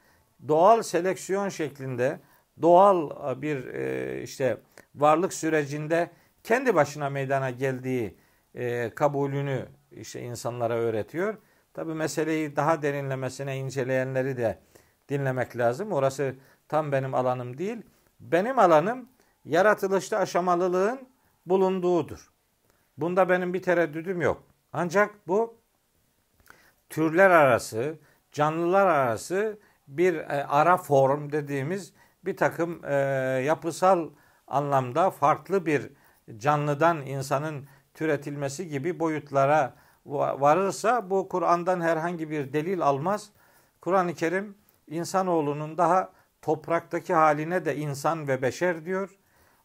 [0.47, 2.19] doğal seleksiyon şeklinde
[2.61, 4.57] doğal bir e, işte
[4.95, 6.09] varlık sürecinde
[6.45, 8.17] kendi başına meydana geldiği
[8.55, 11.37] e, kabulünü işte insanlara öğretiyor.
[11.73, 14.59] Tabi meseleyi daha derinlemesine inceleyenleri de
[15.09, 15.91] dinlemek lazım.
[15.91, 16.35] Orası
[16.67, 17.77] tam benim alanım değil.
[18.19, 19.09] Benim alanım
[19.45, 21.09] yaratılışta aşamalılığın
[21.45, 22.31] bulunduğudur.
[22.97, 24.43] Bunda benim bir tereddüdüm yok.
[24.73, 25.57] Ancak bu
[26.89, 27.99] türler arası,
[28.31, 31.93] canlılar arası bir e, ara form dediğimiz
[32.25, 32.93] bir takım e,
[33.45, 34.09] yapısal
[34.47, 35.91] anlamda farklı bir
[36.37, 39.73] canlıdan insanın türetilmesi gibi boyutlara
[40.05, 43.29] varırsa bu Kur'an'dan herhangi bir delil almaz.
[43.81, 44.55] Kur'an-ı Kerim
[44.87, 46.11] insanoğlunun daha
[46.41, 49.17] topraktaki haline de insan ve beşer diyor.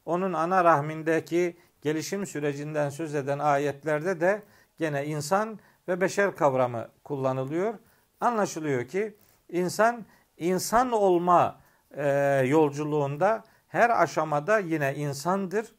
[0.04, 4.42] Onun ana rahmindeki gelişim sürecinden söz eden ayetlerde de
[4.78, 7.74] gene insan ve beşer kavramı kullanılıyor.
[8.20, 9.16] Anlaşılıyor ki
[9.48, 11.60] insan insan olma
[12.44, 15.74] yolculuğunda her aşamada yine insandır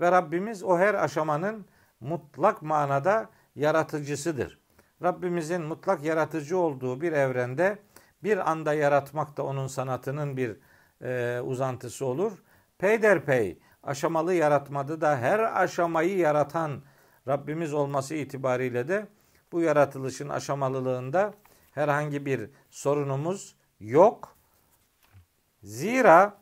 [0.00, 1.66] ve Rabbimiz o her aşamanın
[2.00, 4.58] mutlak manada yaratıcısıdır.
[5.02, 7.78] Rabbimizin mutlak yaratıcı olduğu bir evrende
[8.22, 10.56] bir anda yaratmak da onun sanatının bir
[11.02, 12.32] e, uzantısı olur.
[12.78, 16.82] Peyderpey aşamalı yaratmadı da her aşamayı yaratan
[17.28, 19.06] Rabbimiz olması itibariyle de
[19.52, 21.34] bu yaratılışın aşamalılığında
[21.72, 24.36] herhangi bir sorunumuz yok.
[25.62, 26.38] Zira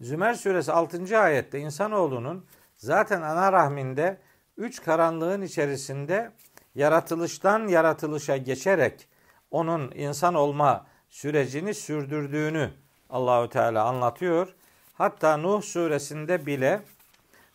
[0.00, 1.18] Zümer suresi 6.
[1.18, 4.20] ayette insanoğlunun zaten ana rahminde
[4.56, 6.32] üç karanlığın içerisinde
[6.74, 9.08] yaratılıştan yaratılışa geçerek
[9.50, 12.70] onun insan olma sürecini sürdürdüğünü
[13.10, 14.54] Allahü Teala anlatıyor.
[14.94, 16.80] Hatta Nuh suresinde bile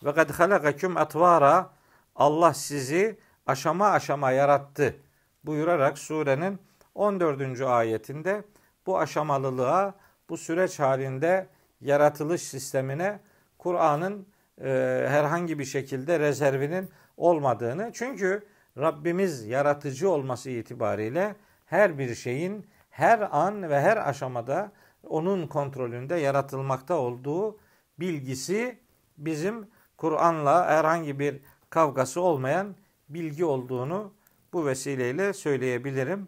[0.04, 1.70] ve kad halakakum atvara
[2.16, 4.96] Allah sizi aşama aşama yarattı
[5.44, 6.60] buyurarak surenin
[6.96, 7.62] 14.
[7.62, 8.44] ayetinde
[8.86, 9.94] bu aşamalılığa,
[10.30, 11.48] bu süreç halinde
[11.84, 13.20] yaratılış sistemine
[13.58, 14.28] Kur'an'ın
[14.62, 14.70] e,
[15.10, 18.44] herhangi bir şekilde rezervinin olmadığını çünkü
[18.78, 24.72] Rabbimiz yaratıcı olması itibariyle her bir şeyin her an ve her aşamada
[25.08, 27.60] onun kontrolünde yaratılmakta olduğu
[28.00, 28.80] bilgisi
[29.18, 29.68] bizim
[29.98, 32.76] Kur'an'la herhangi bir kavgası olmayan
[33.10, 34.14] bilgi olduğunu
[34.54, 36.28] bu vesileyle söyleyebilirim.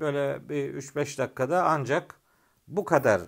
[0.00, 2.20] Böyle bir 3-5 dakikada ancak
[2.68, 3.22] bu kadar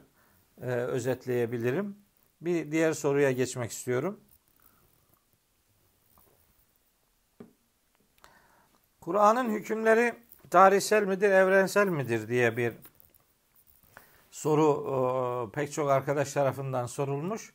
[0.62, 1.96] e, özetleyebilirim.
[2.40, 4.20] Bir diğer soruya geçmek istiyorum.
[9.00, 10.14] Kur'an'ın hükümleri
[10.50, 12.72] tarihsel midir, evrensel midir diye bir
[14.30, 17.52] soru e, pek çok arkadaş tarafından sorulmuş.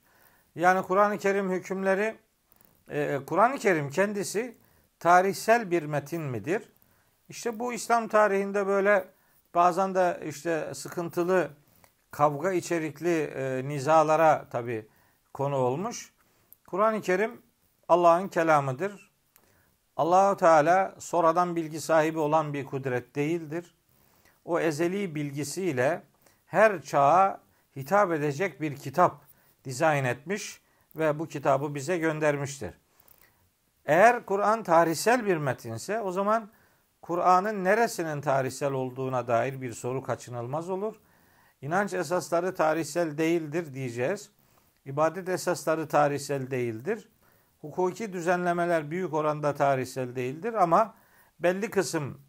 [0.55, 2.15] Yani Kur'an-ı Kerim hükümleri,
[2.89, 4.57] e, Kur'an-ı Kerim kendisi
[4.99, 6.69] tarihsel bir metin midir?
[7.29, 9.07] İşte bu İslam tarihinde böyle
[9.55, 11.49] bazen de işte sıkıntılı
[12.13, 14.87] kavga içerikli e, nizalara tabi
[15.33, 16.13] konu olmuş.
[16.67, 17.41] Kur'an-ı Kerim
[17.87, 19.11] Allah'ın kelamıdır.
[19.97, 23.75] Allahu Teala sonradan bilgi sahibi olan bir kudret değildir.
[24.45, 26.01] O ezeli bilgisiyle
[26.45, 27.39] her çağa
[27.75, 29.21] hitap edecek bir kitap
[29.65, 30.61] dizayn etmiş
[30.95, 32.73] ve bu kitabı bize göndermiştir.
[33.85, 36.49] Eğer Kur'an tarihsel bir metinse o zaman
[37.01, 40.95] Kur'an'ın neresinin tarihsel olduğuna dair bir soru kaçınılmaz olur.
[41.63, 44.29] İnanç esasları tarihsel değildir diyeceğiz.
[44.85, 47.09] İbadet esasları tarihsel değildir.
[47.61, 50.95] Hukuki düzenlemeler büyük oranda tarihsel değildir ama
[51.39, 52.21] belli kısım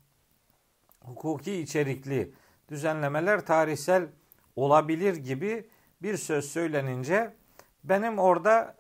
[1.00, 2.34] hukuki içerikli
[2.68, 4.06] düzenlemeler tarihsel
[4.56, 5.68] olabilir gibi
[6.02, 7.34] bir söz söylenince
[7.84, 8.76] benim orada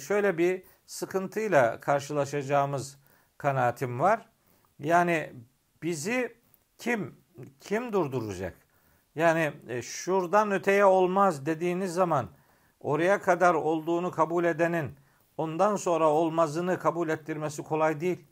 [0.00, 2.98] şöyle bir sıkıntıyla karşılaşacağımız
[3.38, 4.28] kanaatim var.
[4.78, 5.32] Yani
[5.82, 6.36] bizi
[6.78, 7.16] kim
[7.60, 8.63] kim durduracak?
[9.14, 12.28] Yani e, şuradan öteye olmaz dediğiniz zaman
[12.80, 14.96] oraya kadar olduğunu kabul edenin
[15.36, 18.24] ondan sonra olmazını kabul ettirmesi kolay değil.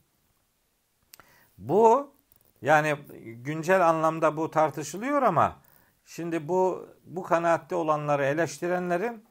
[1.57, 2.13] Bu
[2.61, 5.59] yani güncel anlamda bu tartışılıyor ama
[6.05, 9.25] şimdi bu bu kanaatte olanları eleştirenlerin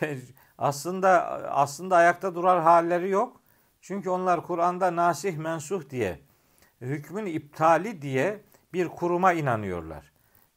[0.58, 1.10] aslında
[1.52, 3.42] aslında ayakta durar halleri yok.
[3.80, 6.20] Çünkü onlar Kur'an'da nasih mensuh diye
[6.80, 8.40] hükmün iptali diye
[8.72, 10.11] bir kuruma inanıyorlar.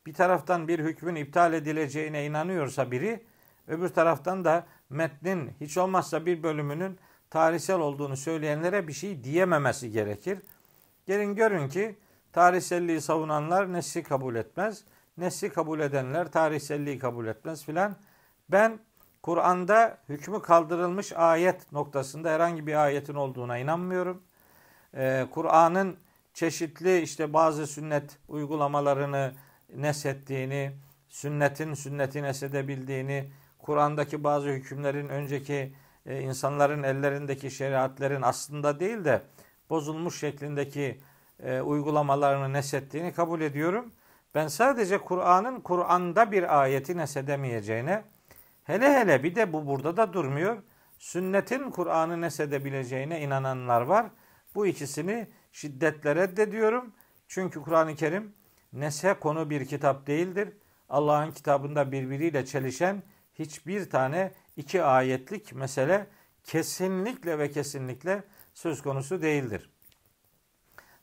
[0.06, 3.24] Bir taraftan bir hükmün iptal edileceğine inanıyorsa biri,
[3.68, 6.98] öbür taraftan da metnin hiç olmazsa bir bölümünün
[7.30, 10.40] tarihsel olduğunu söyleyenlere bir şey diyememesi gerekir.
[11.08, 11.96] Gelin görün ki
[12.34, 14.84] tarihselliği savunanlar nesli kabul etmez.
[15.18, 17.96] Nesli kabul edenler tarihselliği kabul etmez filan.
[18.50, 18.80] Ben
[19.24, 24.24] Kur'an'da hükmü kaldırılmış ayet noktasında herhangi bir ayetin olduğuna inanmıyorum.
[24.96, 25.98] Ee, Kur'an'ın
[26.34, 29.34] çeşitli işte bazı sünnet uygulamalarını
[29.76, 30.72] nesettiğini,
[31.10, 35.74] sünnetin sünneti nesedebildiğini, Kur'an'daki bazı hükümlerin önceki
[36.06, 39.22] e, insanların ellerindeki şeriatlerin aslında değil de
[39.70, 41.00] bozulmuş şeklindeki
[41.44, 43.92] e, uygulamalarını nesettiğini kabul ediyorum.
[44.36, 48.04] Ben sadece Kur'an'ın Kur'an'da bir ayeti nesedemeyeceğine,
[48.64, 50.58] hele hele bir de bu burada da durmuyor.
[51.00, 54.06] Sünnetin Kur'an'ı nesedebileceğine inananlar var.
[54.56, 56.94] Bu ikisini şiddetle reddediyorum.
[57.28, 58.34] Çünkü Kur'an-ı Kerim
[58.76, 60.50] neshe konu bir kitap değildir.
[60.90, 66.08] Allah'ın kitabında birbiriyle çelişen hiçbir tane iki ayetlik mesele
[66.44, 69.70] kesinlikle ve kesinlikle söz konusu değildir.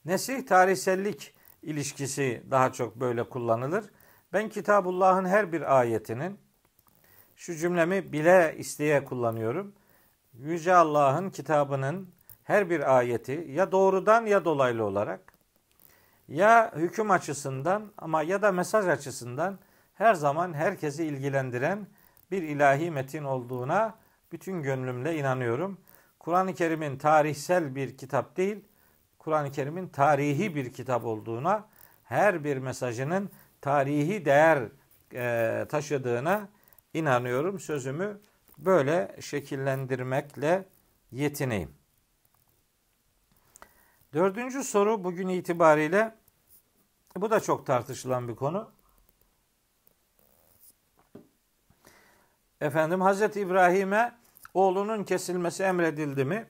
[0.04, 3.84] Nesih tarihsellik ilişkisi daha çok böyle kullanılır.
[4.32, 6.38] Ben Kitabullah'ın her bir ayetinin
[7.36, 9.74] şu cümlemi bile isteye kullanıyorum.
[10.34, 15.31] Yüce Allah'ın kitabının her bir ayeti ya doğrudan ya dolaylı olarak
[16.28, 19.58] ya hüküm açısından ama ya da mesaj açısından
[19.94, 21.86] her zaman herkesi ilgilendiren
[22.30, 23.94] bir ilahi metin olduğuna
[24.32, 25.78] bütün gönlümle inanıyorum.
[26.18, 28.64] Kur'an-ı Kerim'in tarihsel bir kitap değil,
[29.18, 31.68] Kur'an-ı Kerim'in tarihi bir kitap olduğuna,
[32.04, 33.30] her bir mesajının
[33.60, 34.68] tarihi değer
[35.14, 36.48] e, taşıdığına
[36.94, 37.60] inanıyorum.
[37.60, 38.20] Sözümü
[38.58, 40.64] böyle şekillendirmekle
[41.12, 41.81] yetineyim.
[44.14, 46.14] Dördüncü soru bugün itibariyle
[47.16, 48.70] bu da çok tartışılan bir konu.
[52.60, 54.12] Efendim Hazreti İbrahim'e
[54.54, 56.46] oğlunun kesilmesi emredildi mi?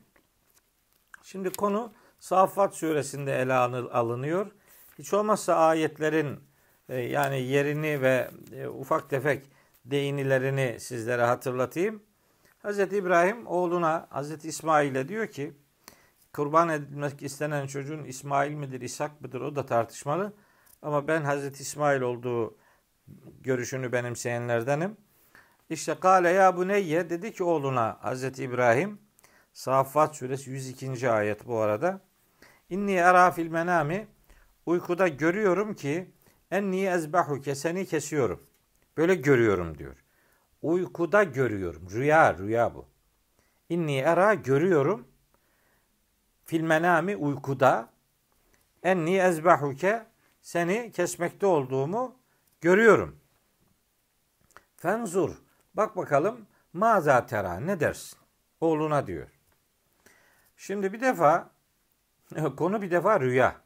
[1.22, 4.52] Şimdi konu Saffat suresinde ele alınıyor.
[4.98, 6.40] Hiç olmazsa ayetlerin
[6.88, 9.50] e, yani yerini ve e, ufak tefek
[9.84, 12.02] değinilerini sizlere hatırlatayım.
[12.62, 15.52] Hazreti İbrahim oğluna Hazreti İsmail'e diyor ki
[16.32, 20.32] kurban edilmek istenen çocuğun İsmail midir, İshak mıdır o da tartışmalı.
[20.82, 22.56] Ama ben Hazreti İsmail olduğu
[23.40, 24.96] görüşünü benimseyenlerdenim.
[25.70, 28.98] İşte kale ya bu neyye dedi ki oğluna Hazreti İbrahim
[29.52, 31.10] Saffat suresi 102.
[31.10, 32.00] ayet bu arada.
[32.70, 34.06] İnni era fil menami
[34.66, 36.10] uykuda görüyorum ki
[36.50, 38.40] enni ezbahu seni kesiyorum.
[38.96, 39.96] Böyle görüyorum diyor.
[40.62, 41.90] Uykuda görüyorum.
[41.90, 42.86] Rüya, rüya bu.
[43.68, 45.11] İnni era görüyorum
[46.52, 47.88] fil menami uykuda
[48.82, 50.06] enni ezbahuke
[50.42, 52.16] seni kesmekte olduğumu
[52.60, 53.20] görüyorum.
[54.76, 55.42] Fenzur
[55.74, 58.18] bak bakalım maza tera ne dersin?
[58.60, 59.28] Oğluna diyor.
[60.56, 61.50] Şimdi bir defa
[62.56, 63.56] konu bir defa rüya.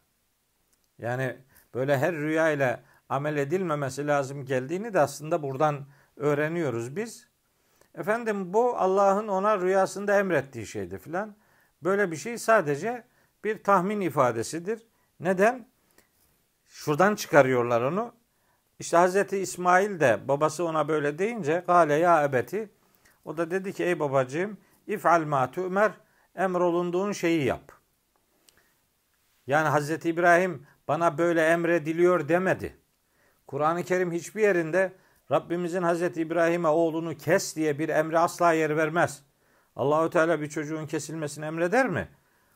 [0.99, 1.37] Yani
[1.75, 7.29] böyle her rüya ile amel edilmemesi lazım geldiğini de aslında buradan öğreniyoruz biz.
[7.95, 11.37] Efendim bu Allah'ın ona rüyasında emrettiği şeydi filan.
[11.87, 13.05] Böyle bir şey sadece
[13.45, 14.87] bir tahmin ifadesidir.
[15.21, 15.69] Neden?
[16.69, 18.15] Şuradan çıkarıyorlar onu.
[18.79, 22.71] İşte Hazreti İsmail de babası ona böyle deyince gale ya ebeti
[23.25, 25.93] o da dedi ki ey babacığım if'al ma tu'mer
[26.35, 27.73] emrolunduğun şeyi yap.
[29.47, 32.77] Yani Hazreti İbrahim bana böyle emrediliyor demedi.
[33.47, 34.93] Kur'an-ı Kerim hiçbir yerinde
[35.31, 39.26] Rabbimizin Hazreti İbrahim'e oğlunu kes diye bir emri asla yer vermez.
[39.77, 42.09] Allahü Teala bir çocuğun kesilmesini emreder mi?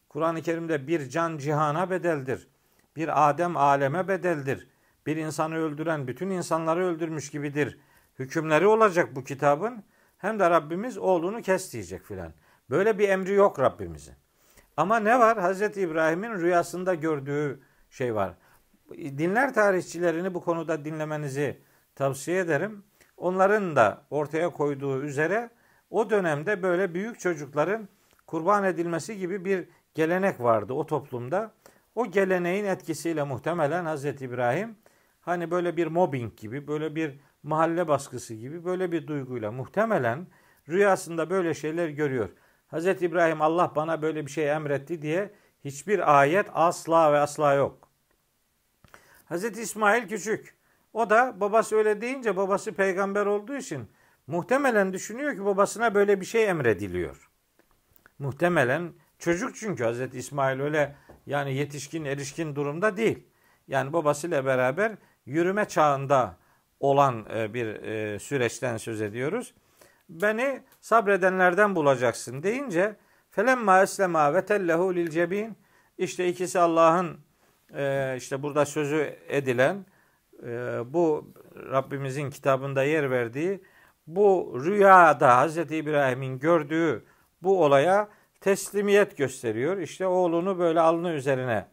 [0.09, 2.49] Kur'an-ı Kerim'de bir can cihana bedeldir.
[2.97, 4.69] Bir Adem aleme bedeldir.
[5.07, 7.79] Bir insanı öldüren bütün insanları öldürmüş gibidir.
[8.19, 9.85] Hükümleri olacak bu kitabın.
[10.19, 12.33] Hem de Rabbimiz oğlunu kes diyecek filan.
[12.71, 14.15] Böyle bir emri yok Rabbimizin.
[14.77, 15.39] Ama ne var?
[15.39, 18.35] Hazreti İbrahim'in rüyasında gördüğü şey var.
[18.97, 21.59] Dinler tarihçilerini bu konuda dinlemenizi
[21.95, 22.85] tavsiye ederim.
[23.17, 25.51] Onların da ortaya koyduğu üzere
[25.91, 27.89] o dönemde böyle büyük çocukların
[28.27, 31.53] kurban edilmesi gibi bir gelenek vardı o toplumda.
[31.95, 34.77] O geleneğin etkisiyle muhtemelen Hazreti İbrahim
[35.21, 40.27] hani böyle bir mobbing gibi, böyle bir mahalle baskısı gibi böyle bir duyguyla muhtemelen
[40.69, 42.29] rüyasında böyle şeyler görüyor.
[42.69, 47.89] Hazreti İbrahim Allah bana böyle bir şey emretti diye hiçbir ayet asla ve asla yok.
[49.25, 50.55] Hazreti İsmail küçük.
[50.93, 53.89] O da babası öyle deyince babası peygamber olduğu için
[54.31, 57.31] muhtemelen düşünüyor ki babasına böyle bir şey emrediliyor.
[58.19, 63.27] Muhtemelen çocuk çünkü Hazreti İsmail öyle yani yetişkin erişkin durumda değil.
[63.69, 64.93] Yani babasıyla beraber
[65.27, 66.37] yürüme çağında
[66.81, 69.55] olan e, bir e, süreçten söz ediyoruz.
[70.09, 72.97] Beni sabredenlerden bulacaksın deyince
[73.31, 75.57] felemma eslema ve tellehu lil cebin
[75.99, 77.21] işte ikisi Allah'ın
[77.75, 79.87] e, işte burada sözü edilen
[80.85, 81.33] bu
[81.71, 83.61] Rabbimizin kitabında yer verdiği
[84.17, 87.05] bu rüyada Hazreti İbrahim'in gördüğü
[87.43, 88.09] bu olaya
[88.41, 89.79] teslimiyet gösteriyor.
[89.79, 91.67] İşte oğlunu böyle alnı üzerine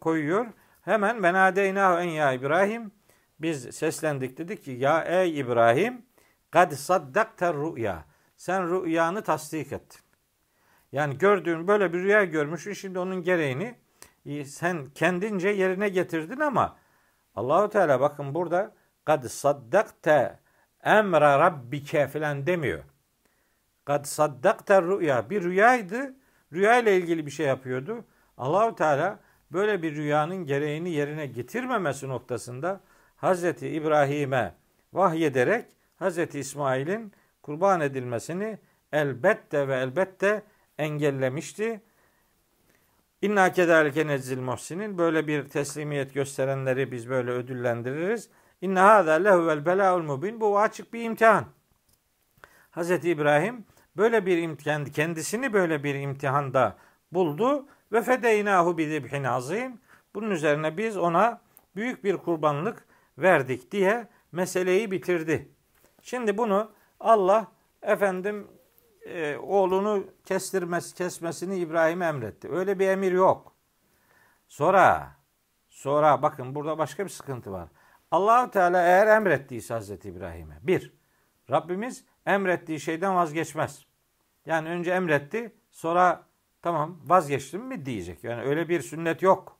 [0.00, 0.46] koyuyor.
[0.82, 2.92] Hemen benadeynahu en ya İbrahim
[3.40, 6.02] biz seslendik dedik ki ya ey İbrahim
[6.50, 8.04] kad saddakta rüya.
[8.36, 10.00] Sen rüyanı tasdik ettin.
[10.92, 13.74] Yani gördüğün böyle bir rüya görmüşsün şimdi onun gereğini
[14.26, 16.76] e, sen kendince yerine getirdin ama
[17.34, 18.74] Allahu Teala bakın burada
[19.04, 20.41] kad saddakta
[20.84, 22.84] emra rabbike falan demiyor.
[23.84, 26.14] Kad saddakta rüya bir rüyaydı.
[26.52, 28.04] Rüya ile ilgili bir şey yapıyordu.
[28.38, 29.18] Allahu Teala
[29.52, 32.80] böyle bir rüyanın gereğini yerine getirmemesi noktasında
[33.16, 34.54] Hazreti İbrahim'e
[34.92, 35.64] vahyederek
[35.96, 38.58] Hazreti İsmail'in kurban edilmesini
[38.92, 40.42] elbette ve elbette
[40.78, 41.80] engellemişti.
[43.22, 48.28] İnna kederlike nezzil muhsinin böyle bir teslimiyet gösterenleri biz böyle ödüllendiririz.
[48.62, 50.40] İnna hâzâ lehuvel belâul mubin.
[50.40, 51.44] Bu açık bir imtihan.
[52.70, 53.64] Hazreti İbrahim
[53.96, 56.76] böyle bir imtihan, kendisini böyle bir imtihanda
[57.12, 59.80] buldu ve fedeynahu bi zibhin azim.
[60.14, 61.40] Bunun üzerine biz ona
[61.76, 62.86] büyük bir kurbanlık
[63.18, 65.48] verdik diye meseleyi bitirdi.
[66.02, 67.46] Şimdi bunu Allah
[67.82, 68.48] efendim
[69.06, 72.52] e, oğlunu kestirmesi kesmesini İbrahim'e emretti.
[72.52, 73.52] Öyle bir emir yok.
[74.48, 75.16] Sonra
[75.68, 77.68] sonra bakın burada başka bir sıkıntı var.
[78.12, 80.92] Allahu Teala eğer emrettiyse Hazreti İbrahim'e bir
[81.50, 83.86] Rabbimiz emrettiği şeyden vazgeçmez.
[84.46, 86.22] Yani önce emretti sonra
[86.62, 88.24] tamam vazgeçtim mi diyecek.
[88.24, 89.58] Yani öyle bir sünnet yok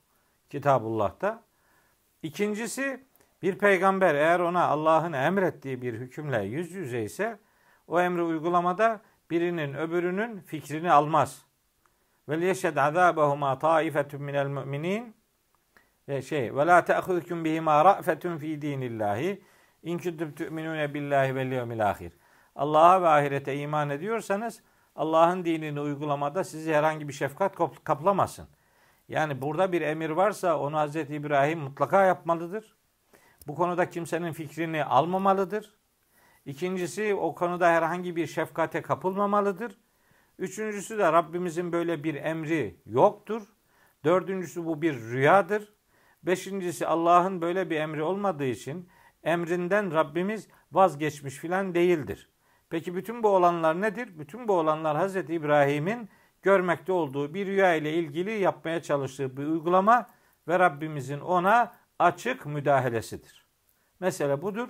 [0.49, 1.43] Kitabullah'ta.
[2.23, 3.05] İkincisi
[3.41, 7.39] bir peygamber eğer ona Allah'ın emrettiği bir hükümle yüz yüze ise
[7.87, 11.45] o emri uygulamada birinin öbürünün fikrini almaz.
[12.29, 15.15] Ve yeşhed azabahuma taifetun minel müminin
[16.07, 19.41] şey ve la ta'khudhukum bihima ra'fetun fi dinillahi
[19.83, 22.13] in kuntum tu'minun billahi vel yevmil ahir.
[22.55, 24.63] Allah'a ve ahirete iman ediyorsanız
[24.95, 28.47] Allah'ın dinini uygulamada sizi herhangi bir şefkat kaplamasın.
[29.07, 30.95] Yani burada bir emir varsa onu Hz.
[30.95, 32.75] İbrahim mutlaka yapmalıdır.
[33.47, 35.73] Bu konuda kimsenin fikrini almamalıdır.
[36.45, 39.77] İkincisi o konuda herhangi bir şefkate kapılmamalıdır.
[40.39, 43.41] Üçüncüsü de Rabbimizin böyle bir emri yoktur.
[44.03, 45.73] Dördüncüsü bu bir rüyadır.
[46.23, 48.89] Beşincisi Allah'ın böyle bir emri olmadığı için
[49.23, 52.29] emrinden Rabbimiz vazgeçmiş filan değildir.
[52.69, 54.19] Peki bütün bu olanlar nedir?
[54.19, 55.15] Bütün bu olanlar Hz.
[55.15, 56.09] İbrahim'in
[56.41, 60.09] görmekte olduğu bir rüya ile ilgili yapmaya çalıştığı bir uygulama
[60.47, 63.45] ve Rabbimizin ona açık müdahalesidir.
[63.99, 64.69] Mesela budur.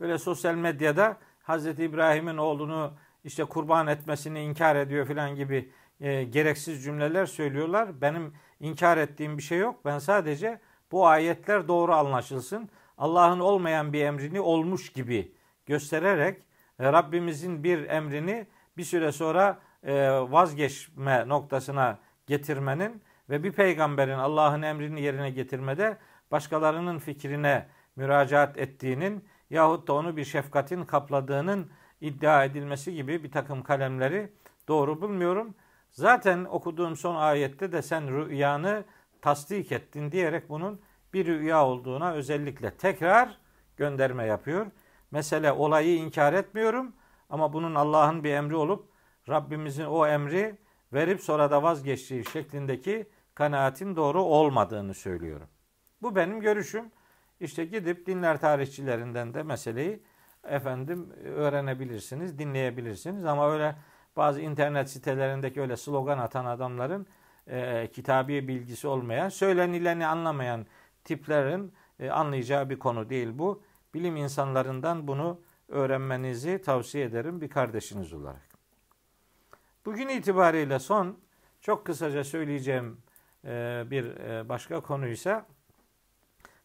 [0.00, 1.66] Böyle sosyal medyada Hz.
[1.66, 2.92] İbrahim'in oğlunu
[3.24, 8.00] işte kurban etmesini inkar ediyor filan gibi e, gereksiz cümleler söylüyorlar.
[8.00, 9.84] Benim inkar ettiğim bir şey yok.
[9.84, 10.60] Ben sadece
[10.92, 12.68] bu ayetler doğru anlaşılsın.
[12.98, 15.32] Allah'ın olmayan bir emrini olmuş gibi
[15.66, 16.42] göstererek
[16.78, 18.46] e, Rabbimizin bir emrini
[18.76, 25.98] bir süre sonra e, vazgeçme noktasına getirmenin ve bir peygamberin Allah'ın emrini yerine getirmede
[26.30, 33.62] başkalarının fikrine müracaat ettiğinin yahut da onu bir şefkatin kapladığının iddia edilmesi gibi bir takım
[33.62, 34.32] kalemleri
[34.68, 35.54] doğru bulmuyorum.
[35.98, 38.84] Zaten okuduğum son ayette de sen rüyanı
[39.20, 40.80] tasdik ettin diyerek bunun
[41.12, 43.38] bir rüya olduğuna özellikle tekrar
[43.76, 44.66] gönderme yapıyor.
[45.10, 46.92] Mesele olayı inkar etmiyorum
[47.30, 48.88] ama bunun Allah'ın bir emri olup
[49.28, 50.58] Rabbimizin o emri
[50.92, 55.48] verip sonra da vazgeçtiği şeklindeki kanaatin doğru olmadığını söylüyorum.
[56.02, 56.84] Bu benim görüşüm.
[57.40, 60.02] İşte gidip dinler tarihçilerinden de meseleyi
[60.44, 63.76] efendim öğrenebilirsiniz, dinleyebilirsiniz ama öyle
[64.18, 67.06] bazı internet sitelerindeki öyle slogan atan adamların
[67.46, 70.66] e, kitabi bilgisi olmayan, söylenileni anlamayan
[71.04, 73.62] tiplerin e, anlayacağı bir konu değil bu.
[73.94, 78.48] Bilim insanlarından bunu öğrenmenizi tavsiye ederim bir kardeşiniz olarak.
[79.86, 81.18] Bugün itibariyle son
[81.60, 82.98] çok kısaca söyleyeceğim
[83.44, 85.46] e, bir e, başka konuysa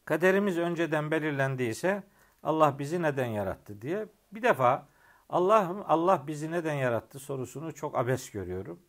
[0.05, 2.03] kaderimiz önceden belirlendiyse
[2.43, 4.92] Allah bizi neden yarattı diye bir defa
[5.34, 8.79] Allah Allah bizi neden yarattı sorusunu çok abes görüyorum.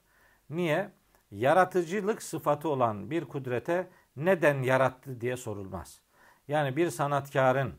[0.50, 0.90] Niye?
[1.30, 6.00] Yaratıcılık sıfatı olan bir kudrete neden yarattı diye sorulmaz.
[6.48, 7.74] Yani bir sanatkarın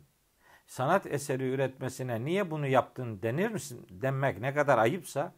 [0.68, 5.34] sanat eseri üretmesine niye bunu yaptın denir misin denmek ne kadar ayıpsa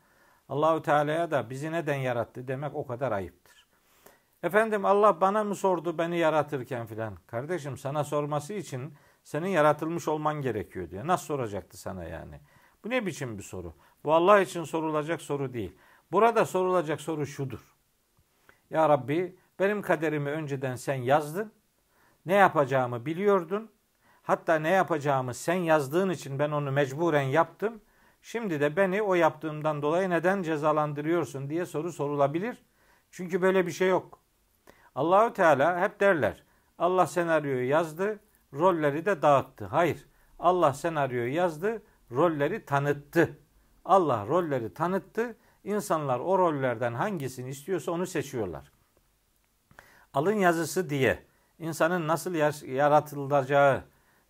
[0.50, 3.68] Allahü Teala'ya da bizi neden yarattı demek o kadar ayıptır.
[4.44, 7.16] Efendim Allah bana mı sordu beni yaratırken filan.
[7.28, 11.08] Kardeşim sana sorması için senin yaratılmış olman gerekiyor diyor.
[11.08, 12.40] Nasıl soracaktı sana yani?
[12.88, 13.74] Bu ne biçim bir soru?
[14.04, 15.76] Bu Allah için sorulacak soru değil.
[16.12, 17.76] Burada sorulacak soru şudur.
[18.70, 21.52] Ya Rabbi benim kaderimi önceden sen yazdın.
[22.26, 23.72] Ne yapacağımı biliyordun.
[24.24, 27.82] Hatta ne yapacağımı sen yazdığın için ben onu mecburen yaptım.
[28.22, 32.66] Şimdi de beni o yaptığımdan dolayı neden cezalandırıyorsun diye soru sorulabilir.
[33.12, 34.20] Çünkü böyle bir şey yok.
[34.96, 36.44] Allahü Teala hep derler.
[36.78, 38.20] Allah senaryoyu yazdı,
[38.54, 39.66] rolleri de dağıttı.
[39.66, 40.06] Hayır.
[40.40, 41.82] Allah senaryoyu yazdı,
[42.12, 43.40] rolleri tanıttı.
[43.86, 45.36] Allah rolleri tanıttı.
[45.64, 48.72] İnsanlar o rollerden hangisini istiyorsa onu seçiyorlar.
[50.14, 51.24] Alın yazısı diye
[51.60, 52.34] insanın nasıl
[52.66, 53.84] yaratılacağı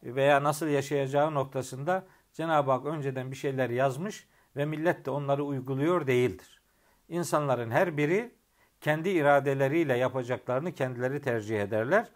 [0.04, 6.08] veya nasıl yaşayacağı noktasında Cenab-ı Hak önceden bir şeyler yazmış ve millet de onları uyguluyor
[6.08, 6.62] değildir.
[7.10, 8.32] İnsanların her biri
[8.82, 12.08] kendi iradeleriyle yapacaklarını kendileri tercih ederler.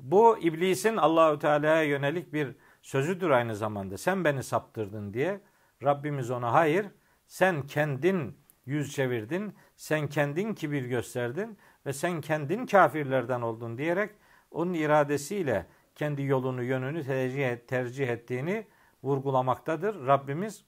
[0.00, 2.56] Bu iblisin Allahü Teala'ya yönelik bir
[2.88, 3.98] sözüdür aynı zamanda.
[3.98, 5.40] Sen beni saptırdın diye
[5.82, 6.86] Rabbimiz ona hayır
[7.26, 14.10] sen kendin yüz çevirdin, sen kendin kibir gösterdin ve sen kendin kafirlerden oldun diyerek
[14.50, 18.66] onun iradesiyle kendi yolunu, yönünü tercih, tercih ettiğini
[19.02, 20.64] vurgulamaktadır Rabbimiz.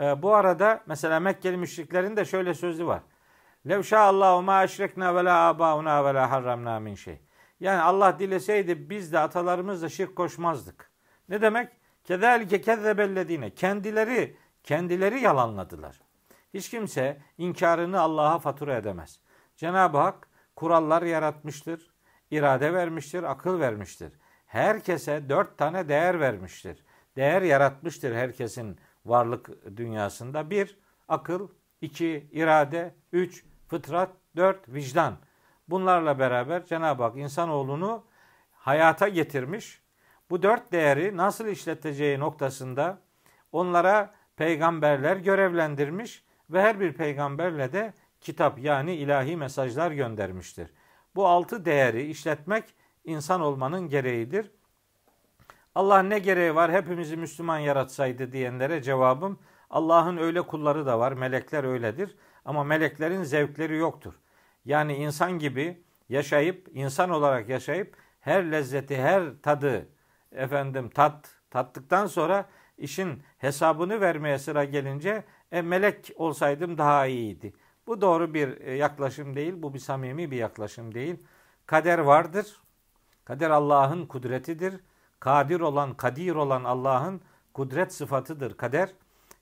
[0.00, 3.02] E, bu arada mesela Mekkeli müşriklerin de şöyle sözü var.
[3.68, 7.20] Lev şa'allahu ma eşrekna ve la abauna ve la harramna min şey.
[7.60, 10.89] Yani Allah dileseydi biz de atalarımızla şirk koşmazdık.
[11.30, 11.68] Ne demek?
[12.04, 13.50] Kezalike kezzebellezine.
[13.50, 16.00] Kendileri kendileri yalanladılar.
[16.54, 19.20] Hiç kimse inkarını Allah'a fatura edemez.
[19.56, 21.90] Cenab-ı Hak kurallar yaratmıştır,
[22.30, 24.12] irade vermiştir, akıl vermiştir.
[24.46, 26.84] Herkese dört tane değer vermiştir.
[27.16, 30.50] Değer yaratmıştır herkesin varlık dünyasında.
[30.50, 30.78] Bir,
[31.08, 31.48] akıl,
[31.80, 35.16] iki, irade, üç, fıtrat, dört, vicdan.
[35.68, 38.04] Bunlarla beraber Cenab-ı Hak insanoğlunu
[38.52, 39.79] hayata getirmiş.
[40.30, 42.98] Bu dört değeri nasıl işleteceği noktasında
[43.52, 50.70] onlara peygamberler görevlendirmiş ve her bir peygamberle de kitap yani ilahi mesajlar göndermiştir.
[51.14, 52.64] Bu altı değeri işletmek
[53.04, 54.50] insan olmanın gereğidir.
[55.74, 59.38] Allah ne gereği var hepimizi Müslüman yaratsaydı diyenlere cevabım
[59.70, 61.12] Allah'ın öyle kulları da var.
[61.12, 62.16] Melekler öyledir.
[62.44, 64.14] Ama meleklerin zevkleri yoktur.
[64.64, 69.88] Yani insan gibi yaşayıp, insan olarak yaşayıp her lezzeti, her tadı
[70.32, 77.52] efendim tat tattıktan sonra işin hesabını vermeye sıra gelince e, melek olsaydım daha iyiydi.
[77.86, 81.16] Bu doğru bir e, yaklaşım değil, bu bir samimi bir yaklaşım değil.
[81.66, 82.56] Kader vardır.
[83.24, 84.80] Kader Allah'ın kudretidir.
[85.20, 87.20] Kadir olan, kadir olan Allah'ın
[87.54, 88.90] kudret sıfatıdır kader.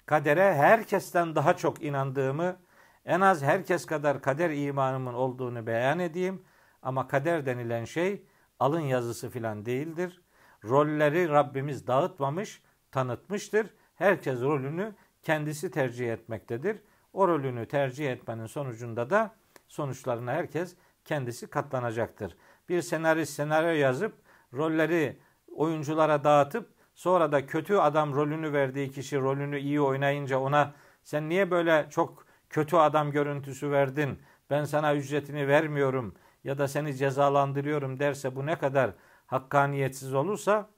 [0.07, 2.57] Kadere herkesten daha çok inandığımı,
[3.05, 6.43] en az herkes kadar kader imanımın olduğunu beyan edeyim.
[6.83, 8.23] Ama kader denilen şey
[8.61, 10.23] alın yazısı filan değildir.
[10.65, 13.67] Rolleri Rabbimiz dağıtmamış, tanıtmıştır.
[13.95, 16.83] Herkes rolünü kendisi tercih etmektedir.
[17.13, 19.35] O rolünü tercih etmenin sonucunda da
[19.69, 22.37] sonuçlarına herkes kendisi katlanacaktır.
[22.69, 24.13] Bir senarist senaryo yazıp
[24.55, 25.19] rolleri
[25.55, 31.51] oyunculara dağıtıp sonra da kötü adam rolünü verdiği kişi rolünü iyi oynayınca ona sen niye
[31.51, 34.19] böyle çok kötü adam görüntüsü verdin?
[34.51, 38.91] Ben sana ücretini vermiyorum ya da seni cezalandırıyorum derse bu ne kadar
[39.29, 40.71] hakkaniyetsiz olursa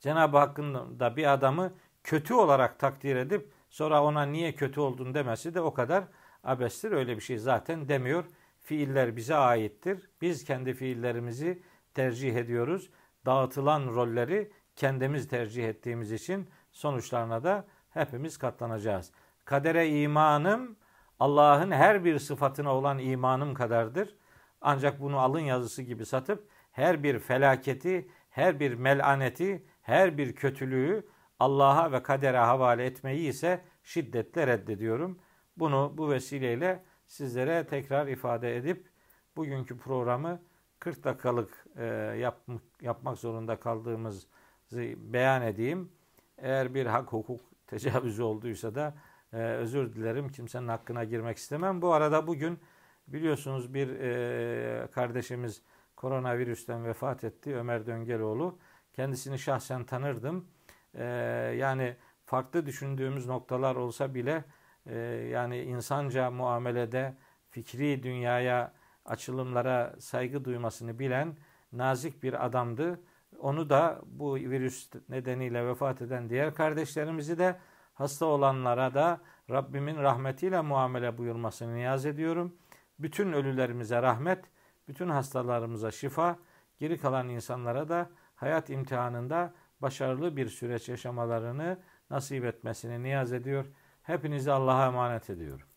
[0.00, 1.72] Cenab-ı Hakk'ın da bir adamı
[2.04, 6.04] kötü olarak takdir edip sonra ona niye kötü oldun demesi de o kadar
[6.44, 6.92] abestir.
[6.92, 8.24] Öyle bir şey zaten demiyor.
[8.60, 10.10] Fiiller bize aittir.
[10.20, 11.62] Biz kendi fiillerimizi
[11.94, 12.90] tercih ediyoruz.
[13.26, 19.12] Dağıtılan rolleri kendimiz tercih ettiğimiz için sonuçlarına da hepimiz katlanacağız.
[19.44, 20.76] Kadere imanım
[21.20, 24.14] Allah'ın her bir sıfatına olan imanım kadardır.
[24.60, 31.06] Ancak bunu alın yazısı gibi satıp her bir felaketi, her bir melaneti, her bir kötülüğü
[31.40, 35.18] Allah'a ve kadere havale etmeyi ise şiddetle reddediyorum.
[35.56, 38.86] Bunu bu vesileyle sizlere tekrar ifade edip
[39.36, 40.40] bugünkü programı
[40.78, 41.84] 40 dakikalık e,
[42.20, 42.40] yap,
[42.80, 44.26] yapmak zorunda kaldığımızı
[44.96, 45.92] beyan edeyim.
[46.38, 48.94] Eğer bir hak hukuk tecavüzü olduysa da
[49.32, 50.28] e, özür dilerim.
[50.28, 51.82] Kimsenin hakkına girmek istemem.
[51.82, 52.58] Bu arada bugün
[53.08, 55.62] biliyorsunuz bir e, kardeşimiz
[55.98, 57.56] koronavirüsten vefat etti.
[57.56, 58.58] Ömer Döngeloğlu.
[58.92, 60.46] Kendisini şahsen tanırdım.
[60.94, 61.04] E,
[61.58, 64.44] yani farklı düşündüğümüz noktalar olsa bile
[64.86, 64.98] e,
[65.32, 67.16] yani insanca muamelede
[67.50, 68.72] fikri dünyaya
[69.04, 71.36] açılımlara saygı duymasını bilen
[71.72, 73.00] nazik bir adamdı.
[73.38, 77.58] Onu da bu virüs nedeniyle vefat eden diğer kardeşlerimizi de
[77.94, 79.20] hasta olanlara da
[79.50, 82.56] Rabbimin rahmetiyle muamele buyurmasını niyaz ediyorum.
[82.98, 84.44] Bütün ölülerimize rahmet,
[84.88, 86.38] bütün hastalarımıza şifa,
[86.78, 91.78] geri kalan insanlara da hayat imtihanında başarılı bir süreç yaşamalarını
[92.10, 93.66] nasip etmesini niyaz ediyor.
[94.02, 95.67] Hepinizi Allah'a emanet ediyorum.